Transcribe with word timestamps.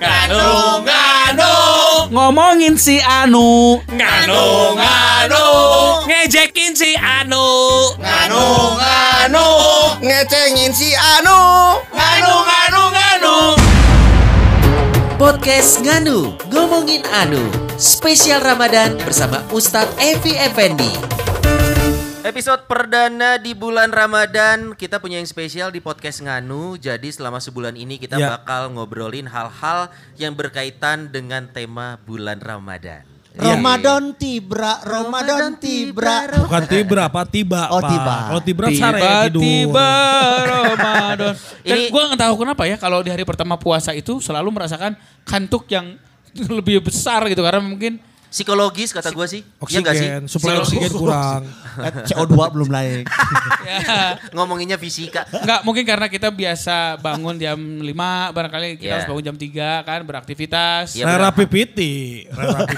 Nganu, 0.00 0.48
nganu, 0.86 1.52
Ngomongin 2.10 2.74
si 2.80 2.96
Anu. 3.02 3.76
nganu, 3.92 4.42
nganu, 4.78 5.44
Ngejekin 6.08 6.72
si 6.72 6.96
Anu. 6.96 7.44
nganu, 8.00 8.44
nganu, 8.80 9.46
Ngecengin 10.00 10.72
si 10.72 10.90
Anu. 10.96 11.38
nganu, 11.92 12.32
nganu, 12.48 12.82
nganu. 12.96 13.34
Podcast 15.20 15.84
Nganu, 15.84 16.32
ngomongin 16.48 17.04
Anu. 17.12 17.44
Spesial 17.76 18.40
Ramadan 18.40 18.96
bersama 19.04 19.44
Ustadz 19.52 19.92
Evi 20.00 20.32
Effendi. 20.36 20.92
Episode 22.30 22.62
perdana 22.70 23.42
di 23.42 23.58
bulan 23.58 23.90
Ramadan 23.90 24.78
kita 24.78 25.02
punya 25.02 25.18
yang 25.18 25.26
spesial 25.26 25.74
di 25.74 25.82
podcast 25.82 26.22
Nganu. 26.22 26.78
Jadi 26.78 27.10
selama 27.10 27.42
sebulan 27.42 27.74
ini 27.74 27.98
kita 27.98 28.22
Ya. 28.22 28.38
bakal 28.38 28.70
ngobrolin 28.70 29.26
hal-hal 29.26 29.90
yang 30.14 30.38
berkaitan 30.38 31.10
dengan 31.10 31.50
tema 31.50 31.98
bulan 32.06 32.38
Ramadan. 32.38 33.02
Ramadan 33.34 34.14
tibra, 34.14 34.78
Ramadan 34.78 35.58
tibra. 35.58 36.30
Bukan 36.46 36.64
tibra, 36.70 37.10
apa 37.10 37.26
tiba, 37.26 37.66
Oh, 37.66 37.82
Pak. 37.82 37.90
tiba. 37.90 38.14
Kalau 38.30 38.42
tibra 38.46 38.66
sare 38.70 39.00
tidur. 39.26 39.42
Tiba-tiba 39.42 39.90
Ramadan. 40.46 41.14
Dan 41.18 41.34
Ini- 41.66 41.90
gue 41.90 42.02
nggak 42.14 42.20
tahu 42.22 42.34
kenapa 42.46 42.62
ya 42.70 42.76
kalau 42.78 43.02
di 43.02 43.10
hari 43.10 43.26
pertama 43.26 43.58
puasa 43.58 43.90
itu 43.90 44.22
selalu 44.22 44.54
merasakan 44.54 44.94
kantuk 45.26 45.66
yang 45.66 45.98
lebih 46.62 46.78
besar 46.78 47.26
gitu 47.26 47.42
karena 47.42 47.58
mungkin 47.58 47.98
Psikologis 48.30 48.90
kata 48.90 49.10
gue 49.10 49.26
sih. 49.26 49.42
Iya 49.42 49.66
sih? 49.66 49.82
Oksigen, 49.82 50.22
suplai 50.24 50.54
Psikologis. 50.56 50.70
oksigen 50.70 50.92
kurang. 50.94 51.42
Eh, 51.70 52.02
CO2 52.04 52.34
belum 52.50 52.66
naik. 52.68 53.06
ya 53.70 53.78
Ngomonginnya 54.30 54.74
fisika. 54.74 55.22
nggak 55.24 55.62
mungkin 55.62 55.82
karena 55.82 56.06
kita 56.06 56.28
biasa 56.28 56.98
bangun 56.98 57.38
jam 57.38 57.54
5 57.56 57.86
barangkali 58.28 58.66
kita 58.74 58.82
Iya. 58.82 58.92
harus 58.92 59.06
bangun 59.06 59.24
jam 59.24 59.36
3 59.38 59.80
kan 59.80 60.00
beraktivitas. 60.02 60.94
Rera 60.94 61.30
benar. 61.30 61.32
pipiti. 61.32 62.26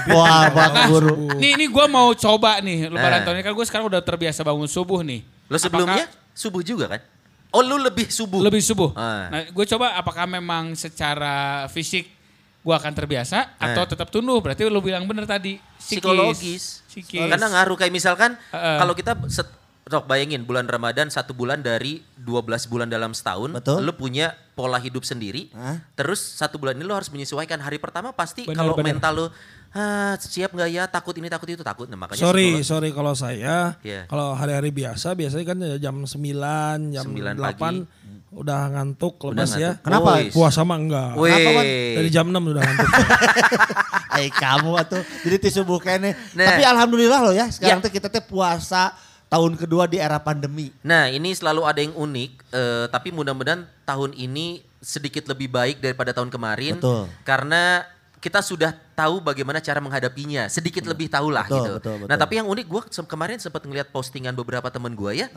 Wah, 0.07 0.45
Bang 0.47 0.73
Guru. 0.87 1.33
Nih 1.35 1.53
ini 1.53 1.65
gue 1.65 1.85
mau 1.87 2.13
coba 2.13 2.57
nih 2.59 2.85
lebaran 2.85 3.19
Eh. 3.19 3.23
tahun 3.23 3.35
ini 3.35 3.43
kan 3.43 3.53
gue 3.53 3.65
sekarang 3.65 3.85
udah 3.89 3.99
terbiasa 3.99 4.41
bangun 4.41 4.67
subuh 4.67 5.01
nih. 5.01 5.25
Lo 5.47 5.57
sebelumnya 5.57 6.05
subuh 6.31 6.61
juga 6.61 6.85
kan? 6.87 7.01
Oh 7.49 7.61
lu 7.61 7.77
lebih 7.77 8.07
subuh. 8.07 8.37
Apakah- 8.37 8.47
lebih 8.47 8.61
subuh. 8.61 8.89
Ah. 8.93 9.25
Nah 9.29 9.41
gue 9.47 9.65
coba 9.67 9.93
apakah 9.95 10.25
memang 10.25 10.73
secara 10.73 11.65
fisik 11.67 12.12
gue 12.63 12.71
akan 12.73 12.91
terbiasa 12.95 13.59
Eh. 13.59 13.65
atau 13.75 13.83
tetap 13.83 14.07
tunduk? 14.07 14.39
Berarti 14.39 14.63
lu 14.65 14.79
bilang 14.79 15.03
bener 15.03 15.27
tadi. 15.27 15.59
Psikis. 15.75 15.99
Psikologis. 15.99 16.63
Psikis. 16.87 17.27
Karena 17.27 17.47
ngaruh 17.51 17.75
kayak 17.75 17.91
misalkan 17.91 18.39
Heeh. 18.55 18.77
kalau 18.79 18.95
kita 18.95 19.19
set, 19.27 19.51
bayangin 20.07 20.47
bulan 20.47 20.65
Ramadan 20.65 21.11
satu 21.11 21.35
bulan 21.35 21.59
dari 21.59 21.99
12 22.15 22.71
bulan 22.71 22.87
dalam 22.87 23.11
setahun. 23.11 23.51
Betul. 23.51 23.83
Lu 23.83 23.91
punya 23.93 24.31
pola 24.55 24.79
hidup 24.79 25.03
sendiri. 25.03 25.51
Hah? 25.51 25.83
Terus 25.99 26.23
satu 26.23 26.55
bulan 26.55 26.79
ini 26.79 26.87
lu 26.87 26.95
harus 26.95 27.11
menyesuaikan. 27.11 27.59
Hari 27.59 27.83
pertama 27.83 28.15
pasti 28.15 28.47
kalau 28.47 28.79
mental 28.79 29.11
lu 29.13 29.25
ah, 29.73 30.13
siap 30.15 30.49
nggak 30.49 30.69
ya 30.69 30.83
takut 30.85 31.13
ini 31.13 31.27
takut 31.27 31.49
itu 31.49 31.61
takut. 31.61 31.85
Nah, 31.85 31.97
makanya 31.97 32.19
Sorry, 32.19 32.57
psikolog- 32.57 32.65
sorry 32.65 32.89
kalau 32.89 33.13
saya. 33.13 33.73
Iya. 33.81 34.05
Kalau 34.05 34.33
hari-hari 34.33 34.69
biasa 34.69 35.13
biasanya 35.13 35.45
kan 35.45 35.57
ya 35.59 35.75
jam 35.81 35.95
9, 35.99 36.13
jam 36.89 37.05
9 37.05 37.35
8 37.35 37.85
udah 38.33 38.61
ngantuk 38.71 39.13
Udah 39.19 39.45
lepas 39.45 39.51
ya. 39.53 39.77
ngantuk. 39.77 39.85
Kenapa? 39.85 40.09
Woi. 40.15 40.25
Puasa 40.29 40.61
mah 40.61 40.77
enggak. 40.77 41.09
Kenapa? 41.13 41.61
Dari 41.93 42.09
jam 42.09 42.25
6 42.27 42.37
udah 42.39 42.61
ngantuk. 42.61 42.89
Eh 44.13 44.29
kamu 44.29 44.77
atuh. 44.77 45.01
Jadi 45.25 45.35
ti 45.39 45.49
subuh 45.49 45.81
kene. 45.81 46.13
Nah. 46.37 46.45
Tapi 46.45 46.61
alhamdulillah 46.61 47.19
loh 47.19 47.33
ya, 47.33 47.49
sekarang 47.49 47.81
Ya. 47.81 47.85
teh 47.89 47.91
kita 47.91 48.13
teh 48.13 48.21
puasa 48.21 48.93
tahun 49.25 49.57
kedua 49.57 49.89
di 49.89 49.97
era 49.97 50.21
pandemi. 50.21 50.69
Nah 50.85 51.09
ini 51.09 51.33
selalu 51.33 51.65
ada 51.65 51.81
yang 51.81 51.97
unik, 51.97 52.31
eh, 52.53 52.85
tapi 52.93 53.09
mudah-mudahan 53.09 53.65
tahun 53.81 54.13
ini 54.13 54.61
sedikit 54.77 55.25
lebih 55.25 55.49
baik 55.49 55.81
daripada 55.81 56.13
tahun 56.13 56.29
kemarin. 56.29 56.77
Betul. 56.77 57.09
Karena 57.25 57.81
kita 58.21 58.45
sudah 58.45 58.77
tahu 58.93 59.19
bagaimana 59.19 59.57
cara 59.57 59.77
menghadapinya, 59.77 60.45
sedikit 60.47 60.85
lebih 60.85 61.05
tahu 61.07 61.27
lah 61.27 61.43
Betul, 61.43 61.57
gitu. 61.57 61.71
betul, 61.75 61.93
betul. 61.99 62.07
Nah 62.07 62.15
tapi 62.15 62.33
yang 62.37 62.47
unik 62.47 62.65
gue 62.65 62.81
kemarin 63.03 63.37
sempat 63.37 63.61
ngeliat 63.61 63.89
postingan 63.89 64.31
beberapa 64.31 64.69
temen 64.69 64.93
gue 64.93 65.11
ya. 65.17 65.29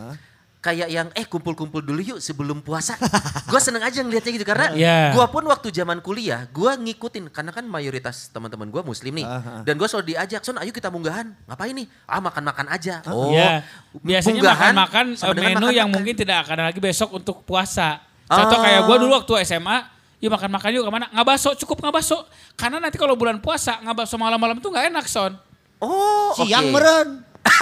Kayak 0.57 0.89
yang 0.91 1.09
eh 1.15 1.23
kumpul-kumpul 1.23 1.79
dulu 1.79 2.03
yuk 2.03 2.19
sebelum 2.19 2.59
puasa. 2.59 2.99
gue 3.53 3.61
seneng 3.61 3.87
aja 3.87 4.03
ngeliatnya 4.03 4.33
gitu 4.35 4.43
karena 4.43 4.75
Iya. 4.75 5.15
gue 5.15 5.27
pun 5.29 5.47
waktu 5.47 5.71
zaman 5.71 6.03
kuliah 6.03 6.49
gue 6.51 6.73
ngikutin 6.75 7.31
karena 7.31 7.55
kan 7.55 7.63
mayoritas 7.63 8.35
teman-teman 8.35 8.67
gue 8.69 8.83
muslim 8.83 9.15
nih 9.15 9.23
ah. 9.23 9.63
dan 9.63 9.79
gue 9.79 9.87
selalu 9.87 10.11
diajak 10.11 10.43
son 10.43 10.59
ayo 10.59 10.75
kita 10.75 10.91
munggahan 10.91 11.31
ngapain 11.47 11.71
nih 11.71 11.87
ah 12.05 12.19
makan-makan 12.19 12.67
aja 12.67 12.99
oh 13.07 13.31
Iya. 13.31 13.63
Biasanya 13.95 14.43
munggahan 14.43 14.73
makan-makan 14.75 15.07
eh, 15.07 15.15
menu 15.15 15.39
yang 15.39 15.55
makan-makan. 15.55 15.91
mungkin 15.95 16.15
tidak 16.19 16.37
akan 16.43 16.57
lagi 16.67 16.81
besok 16.83 17.11
untuk 17.15 17.47
puasa. 17.47 18.03
Contoh 18.27 18.59
Ah. 18.59 18.63
kayak 18.67 18.81
gue 18.91 18.97
dulu 18.99 19.13
waktu 19.15 19.33
SMA, 19.47 19.77
yuk 20.17 20.31
makan-makan 20.31 20.71
yuk 20.73 20.83
ke 20.83 20.91
mana? 20.91 21.07
Nggak 21.09 21.27
baso, 21.29 21.51
cukup 21.55 21.77
nggak 21.79 21.95
baso. 21.95 22.19
Karena 22.55 22.79
nanti 22.79 22.97
kalau 22.97 23.13
bulan 23.13 23.37
puasa 23.37 23.77
nggak 23.79 23.97
baso 23.99 24.15
malam-malam 24.15 24.57
itu 24.57 24.67
nggak 24.67 24.89
enak 24.89 25.07
son. 25.07 25.33
oh 25.77 26.33
Siang 26.35 26.67
oke. 26.67 26.73
meren. 26.73 27.09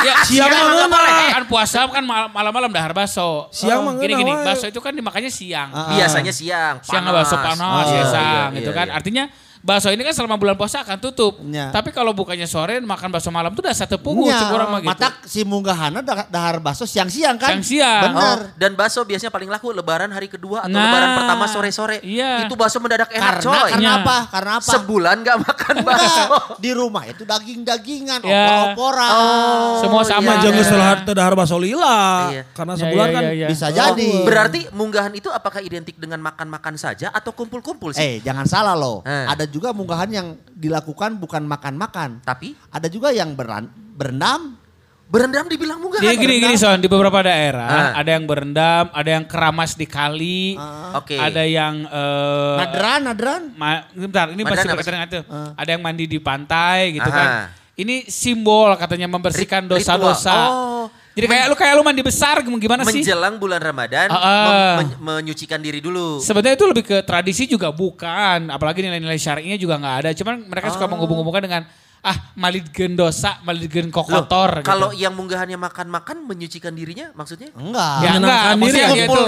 Ya, 0.01 0.15
Siang 0.29 0.47
nggak 0.47 0.65
ngeunah. 0.65 0.89
boleh. 0.89 1.29
Kan 1.31 1.45
puasa 1.45 1.79
kan 1.89 2.03
mal- 2.03 2.31
malam-malam 2.31 2.71
dahar 2.71 2.93
baso. 2.93 3.51
Siang 3.51 3.83
mah 3.83 3.93
Gini 3.97 4.15
gini, 4.15 4.23
ngeunah 4.25 4.41
wae. 4.41 4.49
baso 4.51 4.65
itu 4.67 4.79
kan 4.79 4.91
dimakannya 4.91 5.29
siang. 5.29 5.69
Ah, 5.69 5.93
biasanya 5.93 6.31
siang 6.31 6.79
Siang 6.81 7.03
nggak 7.03 7.17
baso 7.17 7.35
panas, 7.37 7.59
Oh, 7.61 7.83
ya 7.85 7.93
iya, 7.93 8.05
sang 8.07 8.49
iya, 8.51 8.57
gitu 8.57 8.71
iya, 8.71 8.77
kan. 8.77 8.87
iya. 8.87 8.95
Artinya 8.95 9.25
bakso 9.65 9.89
ini 9.89 10.05
kan 10.05 10.13
selama 10.13 10.37
bulan 10.37 10.55
puasa 10.55 10.85
akan 10.85 11.01
tutup. 11.01 11.41
Nya. 11.41 11.73
Tapi 11.73 11.89
kalau 11.89 12.13
bukannya 12.13 12.45
sore 12.45 12.77
makan 12.79 13.09
bakso 13.09 13.29
malam 13.29 13.49
itu 13.49 13.59
udah 13.59 13.73
satu 13.73 13.97
punggu 13.97 14.29
Nya, 14.29 14.45
kurang 14.47 14.69
mah 14.69 14.79
gitu. 14.79 14.93
Matak 14.93 15.15
si 15.25 15.41
munggahana 15.41 15.99
dah- 15.99 16.29
dahar 16.29 16.61
baso 16.61 16.85
siang-siang 16.85 17.35
kan? 17.35 17.57
Siang-siang. 17.57 18.03
Bener. 18.07 18.39
Oh, 18.45 18.53
dan 18.55 18.71
bakso 18.75 19.01
biasanya 19.03 19.33
paling 19.33 19.49
laku 19.49 19.73
lebaran 19.73 20.09
hari 20.09 20.29
kedua 20.29 20.63
atau 20.63 20.71
Nah, 20.71 20.85
lebaran 20.85 21.11
pertama 21.17 21.45
sore-sore. 21.47 21.99
iya. 22.03 22.45
Itu 22.45 22.53
bakso 22.55 22.77
mendadak 22.77 23.09
enak 23.09 23.25
Karena 23.35 23.41
coy. 23.43 23.71
karena 23.73 23.81
Nya. 23.81 23.93
apa? 23.99 24.17
Karena 24.29 24.53
apa? 24.55 24.69
Sebulan 24.71 25.17
gak 25.19 25.39
makan 25.43 25.75
bakso. 25.83 26.25
Di 26.57 26.71
rumah 26.71 27.05
itu 27.05 27.23
daging-dagingan, 27.25 28.21
Ya. 28.21 28.45
opor-oporan. 28.69 29.11
Oh, 29.11 29.81
Semua 29.81 30.03
sama. 30.05 30.37
Iya. 30.37 30.53
geus 30.53 30.69
teu 30.69 30.81
teu 31.05 31.15
dahar 31.15 31.33
baso 31.33 31.57
lila. 31.57 32.29
Iya. 32.29 32.43
Karena 32.53 32.75
Ya, 32.75 32.81
sebulan 32.81 33.07
ya, 33.07 33.15
kan 33.15 33.23
ya, 33.23 33.33
ya. 33.35 33.49
Bisa 33.49 33.67
jadi. 33.71 34.11
Berarti 34.23 34.61
munggahan 34.71 35.13
itu 35.13 35.29
apakah 35.29 35.61
identik 35.61 35.97
dengan 35.97 36.21
makan-makan 36.21 36.75
saja 36.75 37.09
atau 37.09 37.33
kumpul-kumpul 37.33 37.91
Eh, 37.93 37.97
sih? 37.97 38.13
jangan 38.21 38.45
salah 38.45 38.75
loh. 38.75 39.01
Eh. 39.03 39.25
Ada 39.27 39.47
juga 39.55 39.71
munggahan 39.71 40.11
yang 40.11 40.27
dilakukan 40.51 41.15
bukan 41.17 41.47
makan-makan. 41.47 42.19
Tapi 42.21 42.59
Ada 42.69 42.91
juga 42.91 43.15
yang 43.15 43.33
beran, 43.33 43.71
berendam. 43.95 44.59
berendam 45.05 45.47
dibilang 45.47 45.79
munggahan. 45.79 46.03
Jadi 46.03 46.17
gini 46.17 46.35
gini 46.41 46.57
son 46.57 46.81
di 46.81 46.89
beberapa 46.89 47.21
daerah 47.21 47.93
Ah. 47.93 48.03
ada 48.03 48.11
yang 48.11 48.25
berendam, 48.25 48.89
ada 48.91 49.11
yang 49.13 49.23
keramas 49.25 49.77
di 49.77 49.85
kali, 49.85 50.57
Oke. 50.91 51.15
ada 51.15 51.45
yang 51.45 51.87
eh, 51.87 52.55
Nadran, 52.59 53.01
nadran. 53.05 53.43
ma- 53.55 53.85
bentar 53.87 54.33
ini 54.33 54.43
berkaitan 54.43 54.75
dengan 54.75 55.07
itu. 55.07 55.21
Ah. 55.29 55.53
Ada 55.55 55.71
yang 55.71 55.83
mandi 55.85 56.09
di 56.09 56.19
pantai 56.19 56.97
gitu 56.97 57.07
Aha. 57.07 57.15
kan. 57.15 57.29
Ini 57.75 58.07
simbol 58.07 58.75
katanya 58.75 59.07
membersihkan 59.07 59.67
dosa-dosa. 59.67 60.39
Oh. 60.49 60.74
Jadi 61.15 61.27
kayak 61.31 61.47
lu 61.47 61.55
kayak 61.55 61.75
lu 61.79 61.83
mandi 61.87 62.03
besar 62.03 62.43
gimana 62.43 62.83
sih? 62.83 63.07
Menjelang 63.07 63.39
bulan 63.39 63.63
Ramadan 63.63 64.11
ah. 64.11 64.83
mem- 64.83 64.99
men- 64.99 64.99
menyucikan 64.99 65.63
diri 65.63 65.79
dulu. 65.79 66.19
Sebenarnya 66.19 66.59
itu 66.59 66.67
lebih 66.67 66.83
ke 66.83 66.97
tradisi 67.07 67.47
juga 67.47 67.71
bukan, 67.71 68.51
apalagi 68.51 68.83
nilai-nilai 68.83 69.15
syar'inya 69.15 69.55
juga 69.55 69.79
nggak 69.79 69.97
ada. 70.03 70.11
Cuman 70.11 70.43
mereka 70.51 70.75
suka 70.75 70.91
menghubung-hubungkan 70.91 71.43
dengan 71.47 71.63
ah 72.05 72.37
malidgen 72.37 72.93
dosa, 72.93 73.41
malidgen 73.41 73.89
Loh, 73.89 74.05
kokotor. 74.05 74.61
gitu. 74.61 74.69
kalau 74.69 74.93
yang 74.93 75.17
munggahannya 75.17 75.57
makan-makan 75.57 76.29
menyucikan 76.29 76.77
dirinya 76.77 77.09
maksudnya? 77.17 77.49
Enggak. 77.57 77.97
Ya 78.05 78.11
enggak, 78.21 78.41
maksudnya 78.61 78.89
diri 78.93 78.99
dia 79.01 79.07
itu 79.09 79.23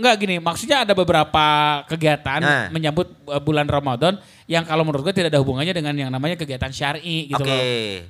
enggak 0.00 0.14
gini, 0.16 0.34
maksudnya 0.40 0.78
ada 0.88 0.96
beberapa 0.96 1.44
kegiatan 1.84 2.40
Nah. 2.40 2.72
menyambut 2.72 3.04
uh, 3.28 3.36
bulan 3.36 3.68
Ramadan 3.68 4.16
yang 4.48 4.64
kalau 4.64 4.80
menurut 4.80 5.04
gue 5.04 5.14
tidak 5.20 5.28
ada 5.28 5.44
hubungannya 5.44 5.76
dengan 5.76 5.92
yang 5.92 6.08
namanya 6.08 6.40
kegiatan 6.40 6.72
syar'i 6.72 7.28
gitu 7.28 7.44
Oke. 7.44 7.52
loh. 7.52 7.62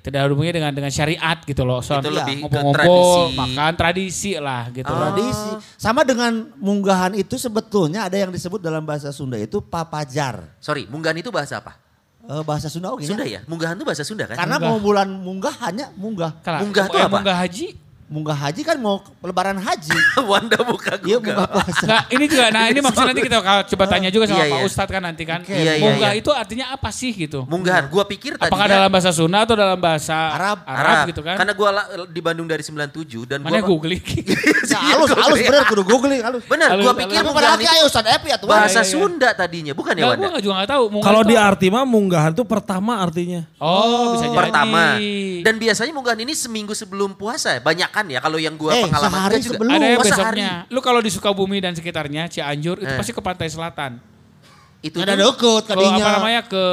Tidak 0.06 0.18
ada 0.22 0.30
hubungannya 0.30 0.56
dengan 0.62 0.72
dengan 0.72 0.92
syariat 0.94 1.36
gitu 1.42 1.66
loh. 1.66 1.82
Son. 1.82 1.98
Itu 1.98 2.14
lebih 2.14 2.40
ke 2.40 2.42
ngumpul-ngumpul, 2.46 3.34
tradisi. 3.34 3.36
makan 3.42 3.72
tradisi 3.74 4.32
lah 4.38 4.62
gitu 4.70 4.86
loh. 4.88 5.10
Tradisi. 5.10 5.50
Sama 5.76 6.06
dengan 6.06 6.46
munggahan 6.62 7.12
itu 7.18 7.34
sebetulnya 7.36 8.06
ada 8.06 8.14
yang 8.16 8.30
disebut 8.30 8.62
dalam 8.62 8.86
bahasa 8.86 9.10
Sunda 9.10 9.34
itu 9.36 9.58
papajar. 9.60 10.54
Sorry, 10.62 10.86
munggahan 10.86 11.18
itu 11.18 11.34
bahasa 11.34 11.58
apa? 11.58 11.89
Eh, 12.30 12.42
bahasa 12.46 12.70
Sunda 12.70 12.94
oke 12.94 13.02
Sunda 13.02 13.26
ya? 13.26 13.42
Munggahan 13.50 13.74
itu 13.74 13.82
bahasa 13.82 14.06
Sunda 14.06 14.22
kan? 14.30 14.38
Karena 14.38 14.62
Munggah. 14.62 14.70
mau 14.70 14.78
bulan 14.78 15.08
munggah 15.10 15.54
hanya 15.66 15.90
munggah. 15.98 16.38
Munggah 16.62 16.86
tuh 16.86 16.98
eh, 17.02 17.06
apa? 17.10 17.18
Munggah 17.18 17.36
haji. 17.42 17.66
Munggah 18.10 18.34
haji 18.34 18.66
kan 18.66 18.74
mau 18.76 18.98
lebaran 19.22 19.54
haji. 19.54 19.94
Wanda 20.30 20.58
buka 20.66 20.98
Iya 20.98 21.22
Google. 21.22 21.30
munggah 21.30 21.46
puasa. 21.46 21.84
Enggak, 21.86 22.02
ini 22.10 22.24
juga 22.26 22.44
nah 22.50 22.64
ini 22.66 22.80
maksudnya 22.84 23.08
nanti 23.14 23.22
kita 23.22 23.38
coba 23.70 23.84
tanya 23.86 24.08
juga 24.10 24.24
sama 24.26 24.42
Iya, 24.42 24.50
Pak 24.50 24.58
iya. 24.58 24.66
Ustadz 24.66 24.90
kan 24.90 25.02
nanti 25.06 25.22
kan. 25.22 25.40
Iya, 25.46 25.72
iya, 25.78 25.84
Munggah 25.86 26.12
iya. 26.12 26.18
itu 26.18 26.30
artinya 26.34 26.66
apa 26.74 26.90
sih 26.90 27.14
gitu? 27.14 27.46
Munggahan, 27.46 27.86
gua 27.86 28.02
pikir 28.02 28.34
tadinya 28.34 28.50
Apakah 28.50 28.66
dalam 28.66 28.90
bahasa 28.90 29.10
Sunda 29.14 29.46
atau 29.46 29.54
dalam 29.54 29.78
bahasa 29.78 30.16
Arab. 30.34 30.58
Arab, 30.66 31.06
gitu 31.06 31.22
kan? 31.22 31.38
Karena 31.38 31.52
gua 31.54 31.68
di 32.10 32.18
Bandung 32.18 32.50
dari 32.50 32.66
97 32.66 33.30
dan 33.30 33.38
Mana 33.46 33.62
gua 33.62 33.78
googling? 33.78 34.02
Ya, 34.70 34.78
halus, 34.94 35.10
halus 35.10 35.38
bener 35.42 35.66
kudu 35.66 35.82
googling 35.82 36.22
halus. 36.22 36.42
Bener, 36.46 36.70
Halus, 36.70 36.86
gua 36.86 36.94
pikir 36.94 37.22
munggahan 37.22 37.58
laki 37.58 37.66
itu 37.66 37.74
ayo 37.74 37.84
Ustaz 37.86 38.06
Epi 38.06 38.28
atuh. 38.30 38.46
bahasa 38.46 38.80
Iya, 38.80 38.86
iya. 38.86 38.90
Sunda 38.90 39.28
tadinya, 39.34 39.72
bukan 39.74 39.92
ya 39.94 40.02
Enggak, 40.02 40.10
Wanda? 40.14 40.26
gue 40.26 40.34
gak 40.34 40.42
juga 40.42 40.54
gak 40.62 40.70
tahu. 40.70 40.84
Munggah 40.90 41.06
Kalau 41.10 41.20
itu 41.22 41.30
di 41.30 41.36
arti 41.38 41.66
mah 41.70 41.84
munggahan 41.86 42.32
tuh 42.34 42.46
pertama 42.46 42.92
artinya. 42.98 43.40
Oh, 43.58 44.14
bisa 44.14 44.26
jadi. 44.26 44.38
Pertama. 44.38 44.82
Dan 45.42 45.54
biasanya 45.58 45.92
munggahan 45.92 46.20
ini 46.22 46.32
seminggu 46.34 46.72
sebelum 46.72 47.14
puasa. 47.14 47.58
Banyak 47.58 47.90
ya 48.06 48.18
kalau 48.18 48.36
yang 48.36 48.54
gua 48.54 48.70
Eh, 48.70 48.84
pengalaman 48.84 49.12
sehari 49.12 49.36
juga. 49.36 49.48
sebelum. 49.50 49.70
Ada 49.70 49.84
yang 49.84 49.92
Oh, 49.92 50.02
besoknya. 50.02 50.50
sehari. 50.62 50.72
Lu 50.72 50.80
kalau 50.80 51.00
di 51.00 51.10
Sukabumi 51.10 51.58
dan 51.58 51.72
sekitarnya, 51.72 52.22
Cianjur, 52.26 52.76
itu 52.78 52.86
Eh. 52.86 52.96
pasti 52.96 53.10
ke 53.10 53.20
pantai 53.20 53.48
selatan. 53.48 53.98
Itu 54.80 54.96
Ada 54.96 55.12
tuh 55.12 55.20
deket 55.26 55.62
Ke 55.62 55.70
tadinya. 55.70 55.96
apa 55.98 56.10
namanya 56.16 56.40
ke 56.42 56.64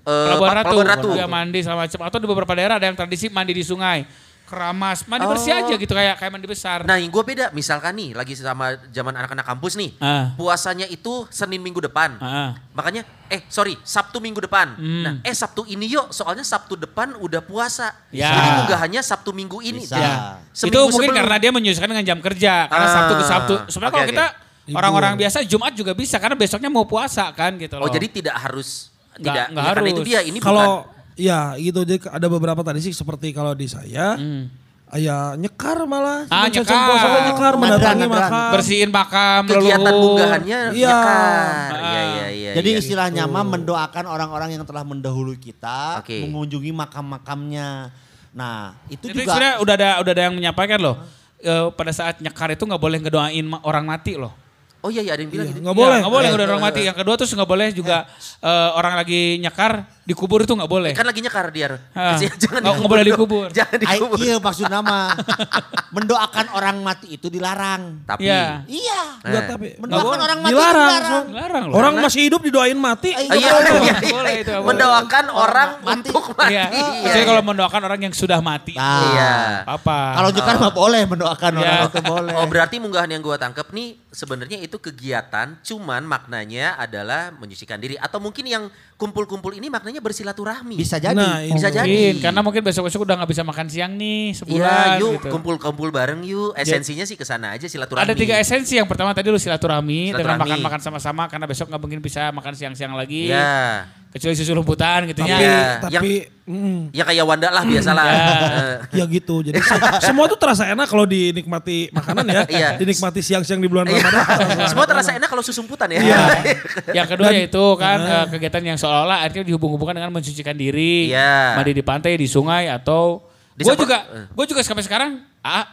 Eh, 0.00 0.24
Pelabuhan 0.24 0.54
Ratu, 0.54 0.72
Pelabuhan 0.72 0.88
Ratu. 0.88 1.08
Dia 1.12 1.26
mandi 1.26 1.58
segala 1.60 1.84
macam. 1.84 2.00
Atau 2.00 2.16
di 2.16 2.24
beberapa 2.24 2.52
daerah 2.54 2.80
ada 2.80 2.88
yang 2.88 2.96
tradisi 2.96 3.28
mandi 3.28 3.52
di 3.52 3.60
sungai, 3.60 4.08
keramas, 4.48 5.04
mandi 5.04 5.22
bersih 5.22 5.52
Oh. 5.52 5.60
aja 5.60 5.74
gitu 5.76 5.92
kayak 5.92 6.16
kayak 6.16 6.32
mandi 6.32 6.48
besar. 6.48 6.82
Nah 6.82 6.96
yang 6.96 7.08
gue 7.08 7.20
beda, 7.20 7.52
misalkan 7.52 7.92
nih 7.92 8.16
lagi 8.16 8.32
sama 8.32 8.74
zaman 8.88 9.12
anak-anak 9.12 9.44
kampus 9.44 9.76
nih. 9.76 9.92
Ah. 9.98 10.32
Puasanya 10.34 10.84
itu 10.84 11.28
Senin 11.28 11.60
minggu 11.60 11.78
depan. 11.78 12.16
Ah. 12.18 12.56
Makanya, 12.72 13.04
eh 13.28 13.44
sorry, 13.46 13.76
Sabtu 13.80 14.18
minggu 14.18 14.40
depan. 14.40 14.74
Hmm. 14.74 15.02
Nah, 15.04 15.12
eh 15.20 15.30
Sabtu 15.30 15.62
ini 15.64 15.86
yuk, 15.86 16.08
soalnya 16.08 16.42
Sabtu 16.42 16.74
depan 16.74 17.12
udah 17.14 17.38
puasa. 17.38 17.92
Ya. 18.08 18.32
Jadi 18.32 18.48
munggahannya 18.58 19.00
Sabtu 19.00 19.30
minggu 19.30 19.60
ini. 19.60 19.84
Bisa. 19.84 19.94
Jadi, 19.94 20.02
Ya. 20.02 20.40
Itu 20.64 20.80
mungkin 20.82 21.12
sebelum. 21.12 21.18
karena 21.20 21.36
dia 21.36 21.52
menyesuaikan 21.52 21.90
dengan 21.90 22.06
jam 22.06 22.18
kerja. 22.18 22.54
Karena 22.66 22.86
Ah. 22.86 22.94
Sabtu 22.94 23.12
ke 23.12 23.24
Sabtu. 23.24 23.54
Sebenarnya 23.68 23.92
Oke, 23.92 23.94
kalau 23.94 24.06
oke. 24.06 24.12
kita 24.16 24.26
orang-orang 24.70 25.12
biasa 25.16 25.38
Jumat 25.44 25.72
juga 25.72 25.92
bisa 25.92 26.16
karena 26.16 26.34
besoknya 26.34 26.68
mau 26.68 26.84
puasa 26.84 27.28
kan 27.32 27.54
gitu 27.54 27.76
loh. 27.76 27.84
Oh 27.84 27.90
jadi 27.90 28.04
tidak 28.06 28.36
harus, 28.38 28.88
tidak, 29.14 29.48
nggak 29.48 29.60
ya, 29.60 29.68
karena 29.68 29.80
harus. 29.82 29.92
itu 29.92 30.02
dia, 30.02 30.20
ini 30.22 30.38
bukan. 30.38 30.97
Ya 31.18 31.58
gitu 31.58 31.82
jadi 31.82 31.98
ada 32.06 32.26
beberapa 32.26 32.62
tradisi 32.62 32.94
seperti 32.94 33.32
kalau 33.32 33.50
di 33.52 33.66
saya 33.66 34.14
Hmm. 34.14 34.46
ya 34.88 35.34
nyekar 35.34 35.82
malah. 35.84 36.24
Ah, 36.28 36.46
nyekar. 36.46 36.64
puasa 36.64 37.06
kan 37.06 37.22
nyekar 37.26 37.52
Oh, 37.52 37.58
mendatangi 37.58 38.06
makam. 38.06 38.50
bersihin 38.54 38.88
makam 38.88 39.40
kegiatan 39.44 39.82
leluhur. 39.84 40.00
munggahannya 40.16 40.58
Iya. 40.70 40.88
nyekar. 40.88 41.68
Ah. 41.68 41.82
Iya, 41.84 42.00
iya, 42.06 42.26
iya. 42.30 42.50
Jadi 42.54 42.68
iya. 42.70 42.78
istilahnya 42.78 43.24
mah 43.26 43.44
mendoakan 43.44 44.04
orang-orang 44.06 44.54
yang 44.54 44.64
telah 44.64 44.80
mendahului 44.82 45.36
kita 45.36 46.00
Oke. 46.00 46.22
mengunjungi 46.22 46.72
makam-makamnya. 46.72 47.90
Nah, 48.30 48.78
itu 48.86 49.02
Itu 49.04 49.18
juga 49.18 49.34
sebenarnya 49.34 49.54
udah 49.58 49.74
ada 49.74 49.88
udah 49.98 50.12
ada 50.12 50.22
yang 50.22 50.34
menyampaikan 50.34 50.78
loh. 50.78 50.96
eh, 51.38 51.70
pada 51.70 51.92
saat 51.92 52.18
nyekar 52.18 52.50
itu 52.50 52.62
nggak 52.62 52.78
boleh 52.78 52.98
ngedoain 52.98 53.46
orang 53.62 53.84
mati 53.84 54.14
loh. 54.14 54.34
Oh 54.78 54.88
iya, 54.88 55.02
iya 55.02 55.14
ada 55.14 55.22
yang 55.22 55.30
bilang 55.30 55.46
Iya, 55.46 55.52
gitu. 55.52 55.60
nggak 55.60 55.70
Iya, 55.70 55.82
boleh. 55.82 55.98
nggak 56.00 56.10
boleh 56.12 56.24
Eh, 56.24 56.32
ngedoain 56.32 56.50
orang 56.50 56.64
mati. 56.64 56.80
Yang 56.82 56.96
kedua 56.96 57.14
tuh 57.14 57.26
nggak 57.28 57.50
boleh 57.50 57.68
juga 57.70 57.96
eh, 58.40 58.70
orang 58.72 58.94
lagi 58.96 59.22
nyekar 59.38 59.72
dikubur 60.08 60.40
itu 60.40 60.56
nggak 60.56 60.66
boleh. 60.66 60.92
Kan 60.96 61.04
lagi 61.04 61.20
nyekar 61.20 61.52
dia. 61.52 61.76
Ah. 61.92 62.16
Jangan 62.40 62.64
Nggak- 62.64 62.76
nggak 62.80 62.88
boleh 62.88 63.04
dikubur. 63.04 63.46
Jangan 63.52 63.76
dikubur. 63.76 64.16
iya 64.18 64.36
maksud 64.40 64.66
nama. 64.66 65.12
mendoakan 65.96 66.46
orang 66.52 66.76
mati 66.80 67.12
itu 67.12 67.28
dilarang. 67.28 68.04
Tapi 68.04 68.24
Iya. 68.24 68.64
Iya. 68.64 69.00
Enggak 69.20 69.42
Eh. 69.42 69.48
tapi 69.48 69.66
Mendoakan 69.76 70.18
orang 70.18 70.38
mati 70.38 70.52
dilarang. 70.52 70.72
itu 70.72 70.88
dilarang. 70.88 71.12
Sok. 71.18 71.26
Larang 71.34 71.64
loh. 71.64 71.74
Orang 71.76 71.92
masih 71.98 72.20
hidup 72.24 72.40
didoain 72.40 72.78
mati. 72.78 73.10
Eh, 73.10 73.20
Ah, 73.20 73.34
iya, 73.34 73.50
boleh. 73.50 73.72
iya, 73.74 73.78
iya. 73.78 73.94
Boleh 74.10 74.34
itu, 74.38 74.50
boleh. 74.50 74.66
Mendoakan 74.66 75.24
orang 75.28 75.70
mati. 75.78 75.96
untuk 76.08 76.24
mati. 76.34 76.52
Iya. 76.54 76.64
Kecuali 77.02 77.24
kalau 77.26 77.42
mendoakan 77.44 77.80
orang 77.82 78.00
yang 78.00 78.14
sudah 78.14 78.38
mati. 78.40 78.74
Nah, 78.74 79.00
Iya. 79.08 79.32
Apa? 79.66 79.98
Kalau 80.14 80.30
nyekar 80.30 80.54
mah 80.56 80.72
boleh 80.72 81.02
mendoakan 81.04 81.50
Iya. 81.52 81.60
orang 81.60 81.80
itu 81.86 82.00
boleh. 82.02 82.32
Oh 82.34 82.46
berarti 82.46 82.76
munggahan 82.78 83.10
yang 83.10 83.20
gua 83.20 83.36
tangkap 83.36 83.68
nih 83.70 83.96
sebenarnya 84.08 84.58
itu 84.58 84.76
kegiatan 84.78 85.58
cuman 85.60 86.02
maknanya 86.02 86.76
adalah 86.76 87.28
menyucikan 87.30 87.76
diri 87.76 87.94
atau 87.94 88.16
mungkin 88.18 88.44
yang 88.44 88.64
kumpul-kumpul 88.94 89.52
ini 89.52 89.68
maknanya 89.68 89.97
bersilaturahmi. 90.00 90.76
Bisa 90.76 90.96
jadi. 90.96 91.14
Nah, 91.14 91.42
ini. 91.42 91.54
Bisa 91.54 91.68
jadi. 91.68 91.86
Mungkin, 91.86 92.14
karena 92.22 92.40
mungkin 92.40 92.62
besok-besok 92.62 93.00
udah 93.04 93.14
nggak 93.22 93.30
bisa 93.30 93.42
makan 93.42 93.66
siang 93.66 93.92
nih 93.94 94.30
Iya, 94.30 94.38
sebulan 94.38 94.86
yuk 94.98 95.12
gitu. 95.18 95.28
kumpul-kumpul 95.34 95.88
bareng 95.90 96.20
yuk. 96.24 96.54
Esensinya 96.54 97.02
sih 97.02 97.18
ke 97.18 97.26
sana 97.26 97.54
aja 97.54 97.66
silaturahmi. 97.66 98.06
Ada 98.06 98.14
tiga 98.14 98.34
esensi. 98.38 98.78
Yang 98.78 98.88
pertama 98.88 99.10
tadi 99.12 99.28
lu 99.28 99.36
silaturahmi, 99.36 100.14
dengan 100.14 100.38
Silaturahmi. 100.38 100.42
makan-makan 100.58 100.80
sama-sama 100.80 101.26
karena 101.26 101.46
besok 101.46 101.66
nggak 101.68 101.82
mungkin 101.82 102.00
bisa 102.00 102.30
makan 102.30 102.52
siang-siang 102.54 102.94
lagi. 102.94 103.28
Iya. 103.34 103.88
Kecuali 104.08 104.32
susu 104.32 104.56
rumputan 104.56 105.04
gitu 105.04 105.20
Tapi 105.20 105.30
ya. 105.30 105.38
Iya. 105.38 105.60
tapi 105.84 106.10
mm, 106.48 106.96
Ya 106.96 107.04
kayak 107.04 107.24
Wanda 107.28 107.52
lah 107.52 107.60
biasalah. 107.60 108.04
Eh, 108.08 108.74
ya 108.98 109.04
gitu. 109.04 109.44
Jadi 109.44 109.60
se- 109.60 110.00
semua 110.00 110.24
tuh 110.24 110.40
terasa 110.40 110.64
enak 110.64 110.88
kalau 110.88 111.04
dinikmati 111.04 111.92
makanan 111.92 112.24
ya. 112.24 112.42
Iya. 112.48 112.68
Dinikmati 112.80 113.20
siang-siang 113.20 113.60
di 113.60 113.68
bulan 113.68 113.84
Iya. 113.84 114.00
Ramadan. 114.00 114.68
Semua 114.72 114.86
terasa 114.88 115.12
enak 115.12 115.28
kalau 115.28 115.44
susumputan 115.44 115.92
ya. 115.92 116.00
Iya. 116.00 116.18
Yang 117.04 117.06
kedua 117.12 117.28
yaitu 117.36 117.64
kan 117.76 117.98
eh, 118.00 118.24
kegiatan 118.32 118.62
yang 118.64 118.78
seolah-olah 118.80 119.28
akhirnya 119.28 119.44
dihubung-hubungkan 119.44 119.92
dengan 119.94 120.08
mensucikan 120.08 120.56
diri, 120.56 121.12
Iya. 121.12 121.60
mandi 121.60 121.76
di 121.76 121.84
pantai, 121.84 122.16
di 122.16 122.24
sungai 122.24 122.72
atau 122.72 123.20
Di 123.52 123.66
gue 123.66 123.74
juga, 123.76 124.08
eh. 124.08 124.24
gue 124.32 124.44
juga 124.48 124.62
sampai 124.64 124.86
sekarang, 124.86 125.20
ah, 125.42 125.66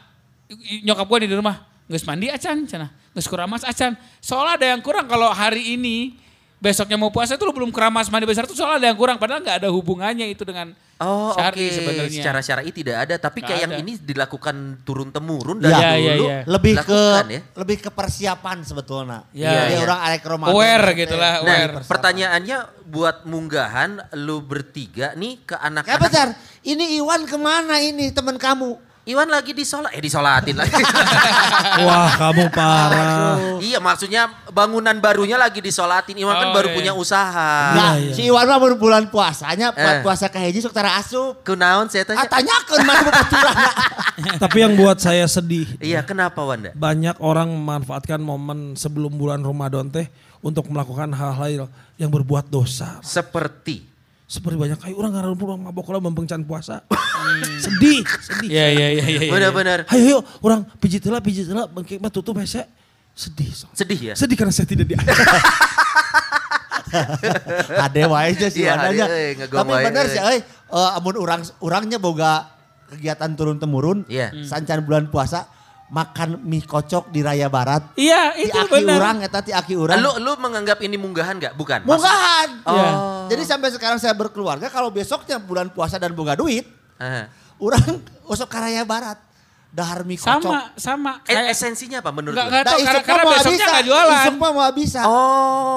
nyokap 0.83 1.05
gue 1.07 1.29
di 1.29 1.31
rumah, 1.31 1.63
nggak 1.85 2.03
mandi 2.03 2.27
acan, 2.27 2.65
cina, 2.65 2.89
nggak 3.13 3.25
keramas 3.25 3.63
acan. 3.63 3.93
Soalnya 4.19 4.53
ada 4.57 4.65
yang 4.73 4.81
kurang 4.81 5.05
kalau 5.05 5.29
hari 5.29 5.77
ini 5.77 6.17
besoknya 6.57 6.95
mau 6.95 7.09
puasa 7.09 7.35
itu 7.35 7.43
lu 7.43 7.51
belum 7.51 7.69
keramas 7.69 8.07
mandi 8.07 8.25
besar 8.25 8.43
itu 8.43 8.55
soalnya 8.55 8.77
ada 8.79 8.87
yang 8.89 8.97
kurang, 8.97 9.17
padahal 9.17 9.39
nggak 9.39 9.57
ada 9.61 9.69
hubungannya 9.69 10.27
itu 10.27 10.41
dengan 10.41 10.71
Oh 10.95 11.29
oke, 11.29 11.35
syar'i 11.35 11.67
sebenarnya. 11.69 12.07
secara 12.09 12.39
syar'i 12.39 12.71
tidak 12.71 12.95
ada, 13.03 13.19
tapi 13.19 13.43
Nggak 13.43 13.49
kayak 13.51 13.61
yang 13.61 13.73
ada. 13.75 13.81
ini 13.83 13.91
dilakukan 13.99 14.55
turun 14.81 15.11
temurun 15.11 15.59
Iya, 15.59 15.67
dari 15.67 15.83
iya, 15.99 16.13
dulu. 16.15 16.25
iya. 16.25 16.39
lebih 16.47 16.75
ke 16.79 17.03
ya. 17.27 17.41
lebih 17.53 17.77
ke 17.83 17.89
persiapan 17.91 18.57
sebetulnya. 18.63 19.27
Iya, 19.29 19.51
Jadi 19.51 19.73
iya. 19.75 19.83
orang 19.83 19.99
arek 20.01 20.23
Ramadan. 20.23 20.53
Aware 20.55 20.87
gitu 20.95 21.15
lah, 21.15 21.33
Nah, 21.35 21.41
aware. 21.43 21.73
pertanyaannya 21.83 22.57
buat 22.85 23.27
munggahan 23.27 23.89
lu 24.15 24.39
bertiga 24.39 25.11
nih 25.13 25.43
ke 25.43 25.53
Ya 25.53 25.67
anak-anak. 25.67 25.99
bentar, 25.99 26.27
ini 26.63 26.95
Iwan 26.95 27.27
ke 27.27 27.35
mana 27.35 27.75
ini 27.77 28.09
teman 28.09 28.39
kamu? 28.39 28.79
Iwan 29.05 29.29
lagi 29.29 29.53
disolat, 29.53 29.93
eh 29.93 30.01
disolatin 30.01 30.57
lagi. 30.57 30.81
Wah 31.85 32.09
kamu 32.17 32.49
parah. 32.49 33.37
iya 33.61 33.77
maksudnya 33.77 34.33
bangunan 34.49 34.97
barunya 34.97 35.37
lagi 35.37 35.61
disolatin. 35.61 36.17
Iwan 36.17 36.33
kan 36.33 36.47
Oh, 36.49 36.55
baru 36.57 36.73
iya, 36.73 36.75
punya 36.75 36.91
iya. 36.91 36.97
usaha. 36.97 37.51
Nah, 37.77 37.93
iya. 38.01 38.17
si 38.17 38.25
Iwan 38.25 38.49
mah 38.49 38.57
baru 38.57 38.73
bulan 38.73 39.05
puasanya, 39.05 39.77
buat 39.77 39.95
Eh. 39.95 40.03
puasa 40.03 40.25
ke 40.25 40.41
sok 40.57 40.73
tara 40.73 40.97
asup. 40.97 41.45
Kunaon 41.45 41.85
saya 41.85 42.01
Ah, 42.17 42.25
tanya. 42.25 42.25
tanyakeun 42.33 42.81
mana 42.81 43.01
bebaturan. 43.05 43.55
Tapi 44.43 44.57
yang 44.57 44.73
buat 44.73 44.97
saya 44.97 45.29
sedih. 45.29 45.69
Iya 45.77 46.01
kenapa 46.01 46.41
Wanda? 46.41 46.73
Banyak 46.73 47.21
orang 47.21 47.53
memanfaatkan 47.53 48.17
momen 48.17 48.73
sebelum 48.73 49.13
bulan 49.13 49.45
Ramadan 49.45 49.85
teh 49.85 50.09
untuk 50.41 50.65
melakukan 50.65 51.13
hal-hal 51.13 51.69
yang 51.95 52.09
berbuat 52.09 52.49
dosa. 52.49 52.97
Seperti. 53.05 53.85
Seperti 54.25 54.57
banyak 54.57 54.81
kayak 54.81 54.97
orang 54.97 55.11
ngaran 55.13 55.37
pulang 55.37 55.61
mabok 55.61 55.85
lah 55.93 56.01
membengcan 56.01 56.41
puasa. 56.49 56.81
sedih, 57.65 58.01
sedih. 58.19 58.49
Iya 58.49 58.65
iya 58.73 58.87
iya 58.89 59.03
iya. 59.05 59.19
iya. 59.29 59.31
Benar-benar 59.31 59.85
Ayo 59.93 60.17
yuk 60.17 60.21
orang 60.41 60.65
pijit 60.81 61.05
lah, 61.05 61.21
pijit 61.21 61.45
lah, 61.53 61.69
bengkek 61.69 62.01
mah 62.01 62.09
tutup 62.09 62.41
hese. 62.41 62.65
Sedih. 63.15 63.47
so. 63.53 63.69
sedih 63.71 64.11
ya. 64.11 64.13
Sedih 64.17 64.35
karena 64.35 64.51
saya 64.51 64.67
tidak 64.67 64.89
diajak. 64.89 65.15
Ade 67.85 68.07
wae 68.07 68.31
aja 68.31 68.47
sih 68.47 68.63
ngegong 68.63 69.67
Tapi 69.67 69.73
bener 69.83 70.05
euy. 70.07 70.13
sih, 70.15 70.21
euy, 70.21 70.39
eh, 70.39 70.89
amun 70.95 71.15
urang 71.19 71.43
urangnya 71.59 71.99
boga 71.99 72.55
kegiatan 72.87 73.35
turun 73.35 73.59
temurun, 73.59 74.05
Iya. 74.07 74.31
sancan 74.45 74.85
bulan 74.85 75.09
puasa 75.09 75.49
makan 75.87 76.41
mie 76.41 76.61
kocok 76.61 77.07
di 77.07 77.21
Raya 77.21 77.45
Barat. 77.45 77.93
Iya 77.93 78.33
itu 78.35 78.51
aki 78.51 78.73
benar. 78.81 78.97
urang 78.97 79.17
eta 79.19 79.39
ti 79.39 79.51
aki 79.51 79.73
urang. 79.73 79.97
Lu 79.97 80.17
lu 80.17 80.33
menganggap 80.35 80.79
ini 80.79 80.95
munggahan 80.95 81.37
gak? 81.37 81.53
Bukan. 81.53 81.85
Maksud- 81.85 82.01
Munggahan. 82.01 82.49
Oh. 82.63 82.73
Iya. 82.73 82.89
Jadi 83.27 83.43
sampai 83.43 83.69
sekarang 83.69 83.97
saya 83.97 84.11
berkeluarga 84.11 84.67
kalau 84.67 84.89
besoknya 84.89 85.37
bulan 85.37 85.69
puasa 85.69 85.95
dan 85.95 86.11
boga 86.11 86.33
duit, 86.33 86.65
Ah. 86.95 87.29
urang 87.55 88.01
usok 88.25 88.47
ke 88.47 88.57
Raya 88.57 88.81
Barat. 88.81 89.17
Dahar 89.75 90.07
mie 90.07 90.15
kocok. 90.15 90.39
Sama 90.39 90.59
sama. 90.79 91.11
Eh, 91.27 91.35
Kayak- 91.35 91.51
esensinya 91.51 91.99
apa 91.99 92.07
menurut 92.09 92.31
Nggak- 92.31 92.47
lu? 92.47 92.51
nggak 92.55 92.63
tahu, 92.63 92.77
isuk 92.77 92.87
karena, 92.87 93.03
karena 93.03 93.23
besoknya 93.27 93.51
bisa, 93.51 93.67
nggak 93.67 93.85
jualan. 93.85 94.15
Isuk 94.15 94.35
mah 94.39 94.51
mau 94.55 94.71
bisa. 94.71 94.99
Oh, 95.03 95.19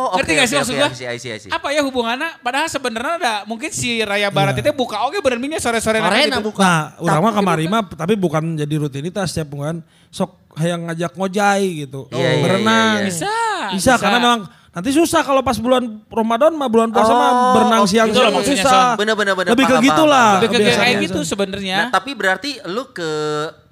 oke. 0.09 0.17
Ngerti 0.17 0.33
gak 0.33 0.47
sih 0.47 0.55
oke, 0.55 0.63
maksud 0.63 0.79
I 1.05 1.19
see, 1.19 1.29
I 1.29 1.39
see. 1.43 1.51
Apa 1.51 1.69
ya 1.69 1.83
hubungannya? 1.83 2.31
Padahal 2.39 2.69
sebenarnya 2.69 3.15
ada 3.19 3.35
mungkin 3.45 3.71
si 3.71 3.99
Raya 4.01 4.31
Barat 4.31 4.55
itu 4.55 4.71
buka 4.71 5.03
oke 5.03 5.19
bener 5.19 5.37
minyak 5.37 5.59
sore-sore 5.59 5.99
Arena 5.99 6.39
gitu. 6.39 6.47
buka. 6.47 6.95
Nah, 6.95 7.11
orang 7.11 7.21
mah 7.21 7.33
kamari 7.35 7.67
mah 7.67 7.83
tapi 7.89 8.15
bukan 8.15 8.55
jadi 8.55 8.75
rutinitas 8.79 9.35
setiap 9.35 9.51
bulan. 9.51 9.83
Sok 10.09 10.31
hayang 10.55 10.87
ngajak 10.87 11.13
ngojai 11.13 11.67
gitu. 11.83 12.07
Iya, 12.09 12.23
iya, 12.23 12.41
berenang. 12.41 12.95
iya, 12.95 13.03
iya. 13.03 13.09
Bisa, 13.11 13.35
Bisa, 13.75 13.93
karena 13.99 14.17
memang 14.17 14.41
nanti 14.71 14.91
susah 14.91 15.21
kalau 15.21 15.43
pas 15.43 15.59
bulan 15.59 15.83
Ramadan 16.07 16.55
mah 16.55 16.71
bulan 16.71 16.89
puasa 16.89 17.11
Oh, 17.11 17.19
mah 17.19 17.33
berenang 17.53 17.83
oke. 17.83 17.91
siang 17.91 18.09
siang 18.09 18.31
maksudnya, 18.31 18.63
susah. 18.63 18.95
Bener, 18.95 19.19
bener, 19.19 19.35
bener. 19.35 19.51
Lebih 19.53 19.65
ke 19.67 19.77
gitulah. 19.83 20.31
Lebih 20.39 20.49
ke 20.49 20.55
kebiasaan 20.57 20.87
kayak 20.87 21.03
gitu 21.03 21.21
sebenarnya. 21.25 21.77
Nah, 21.77 21.91
tapi 21.91 22.11
berarti 22.15 22.51
lu 22.65 22.87
ke 22.89 23.11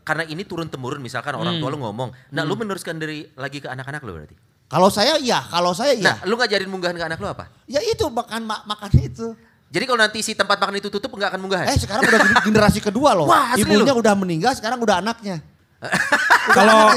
karena 0.06 0.22
ini 0.22 0.46
turun 0.46 0.70
temurun 0.70 1.02
misalkan 1.02 1.34
orang 1.34 1.58
tua 1.58 1.66
lu 1.66 1.76
ngomong. 1.76 2.14
Nah, 2.30 2.46
lu 2.46 2.54
meneruskan 2.54 2.94
dari 2.94 3.26
lagi 3.34 3.58
ke 3.58 3.66
anak-anak 3.66 3.98
lu 4.00 4.14
berarti. 4.14 4.38
Kalau 4.66 4.86
saya 4.86 5.18
iya, 5.18 5.42
kalau 5.44 5.70
saya 5.70 5.92
iya. 5.92 6.06
Nah, 6.08 6.16
lu 6.25 6.34
ngajarin 6.34 6.66
munggahan 6.66 6.94
ke 6.94 7.04
anak 7.04 7.18
lu 7.18 7.26
apa? 7.26 7.50
Ya 7.66 7.78
itu 7.78 8.06
makan 8.06 8.46
ma- 8.46 8.62
makan 8.64 8.90
itu. 8.96 9.34
Jadi 9.66 9.82
kalau 9.82 9.98
nanti 9.98 10.22
si 10.22 10.32
tempat 10.32 10.56
makan 10.56 10.78
itu 10.78 10.86
tutup 10.86 11.10
nggak 11.10 11.34
akan 11.34 11.40
munggahan? 11.40 11.66
Eh 11.66 11.75
sekarang 11.76 12.02
udah 12.02 12.20
gen- 12.20 12.42
generasi 12.46 12.78
kedua 12.78 13.10
loh. 13.12 13.26
Wah, 13.26 13.54
Ibunya 13.54 13.90
lu. 13.90 13.98
udah 13.98 14.14
meninggal, 14.14 14.54
sekarang 14.54 14.78
udah 14.78 15.02
anaknya. 15.02 15.42
Kalau 16.48 16.94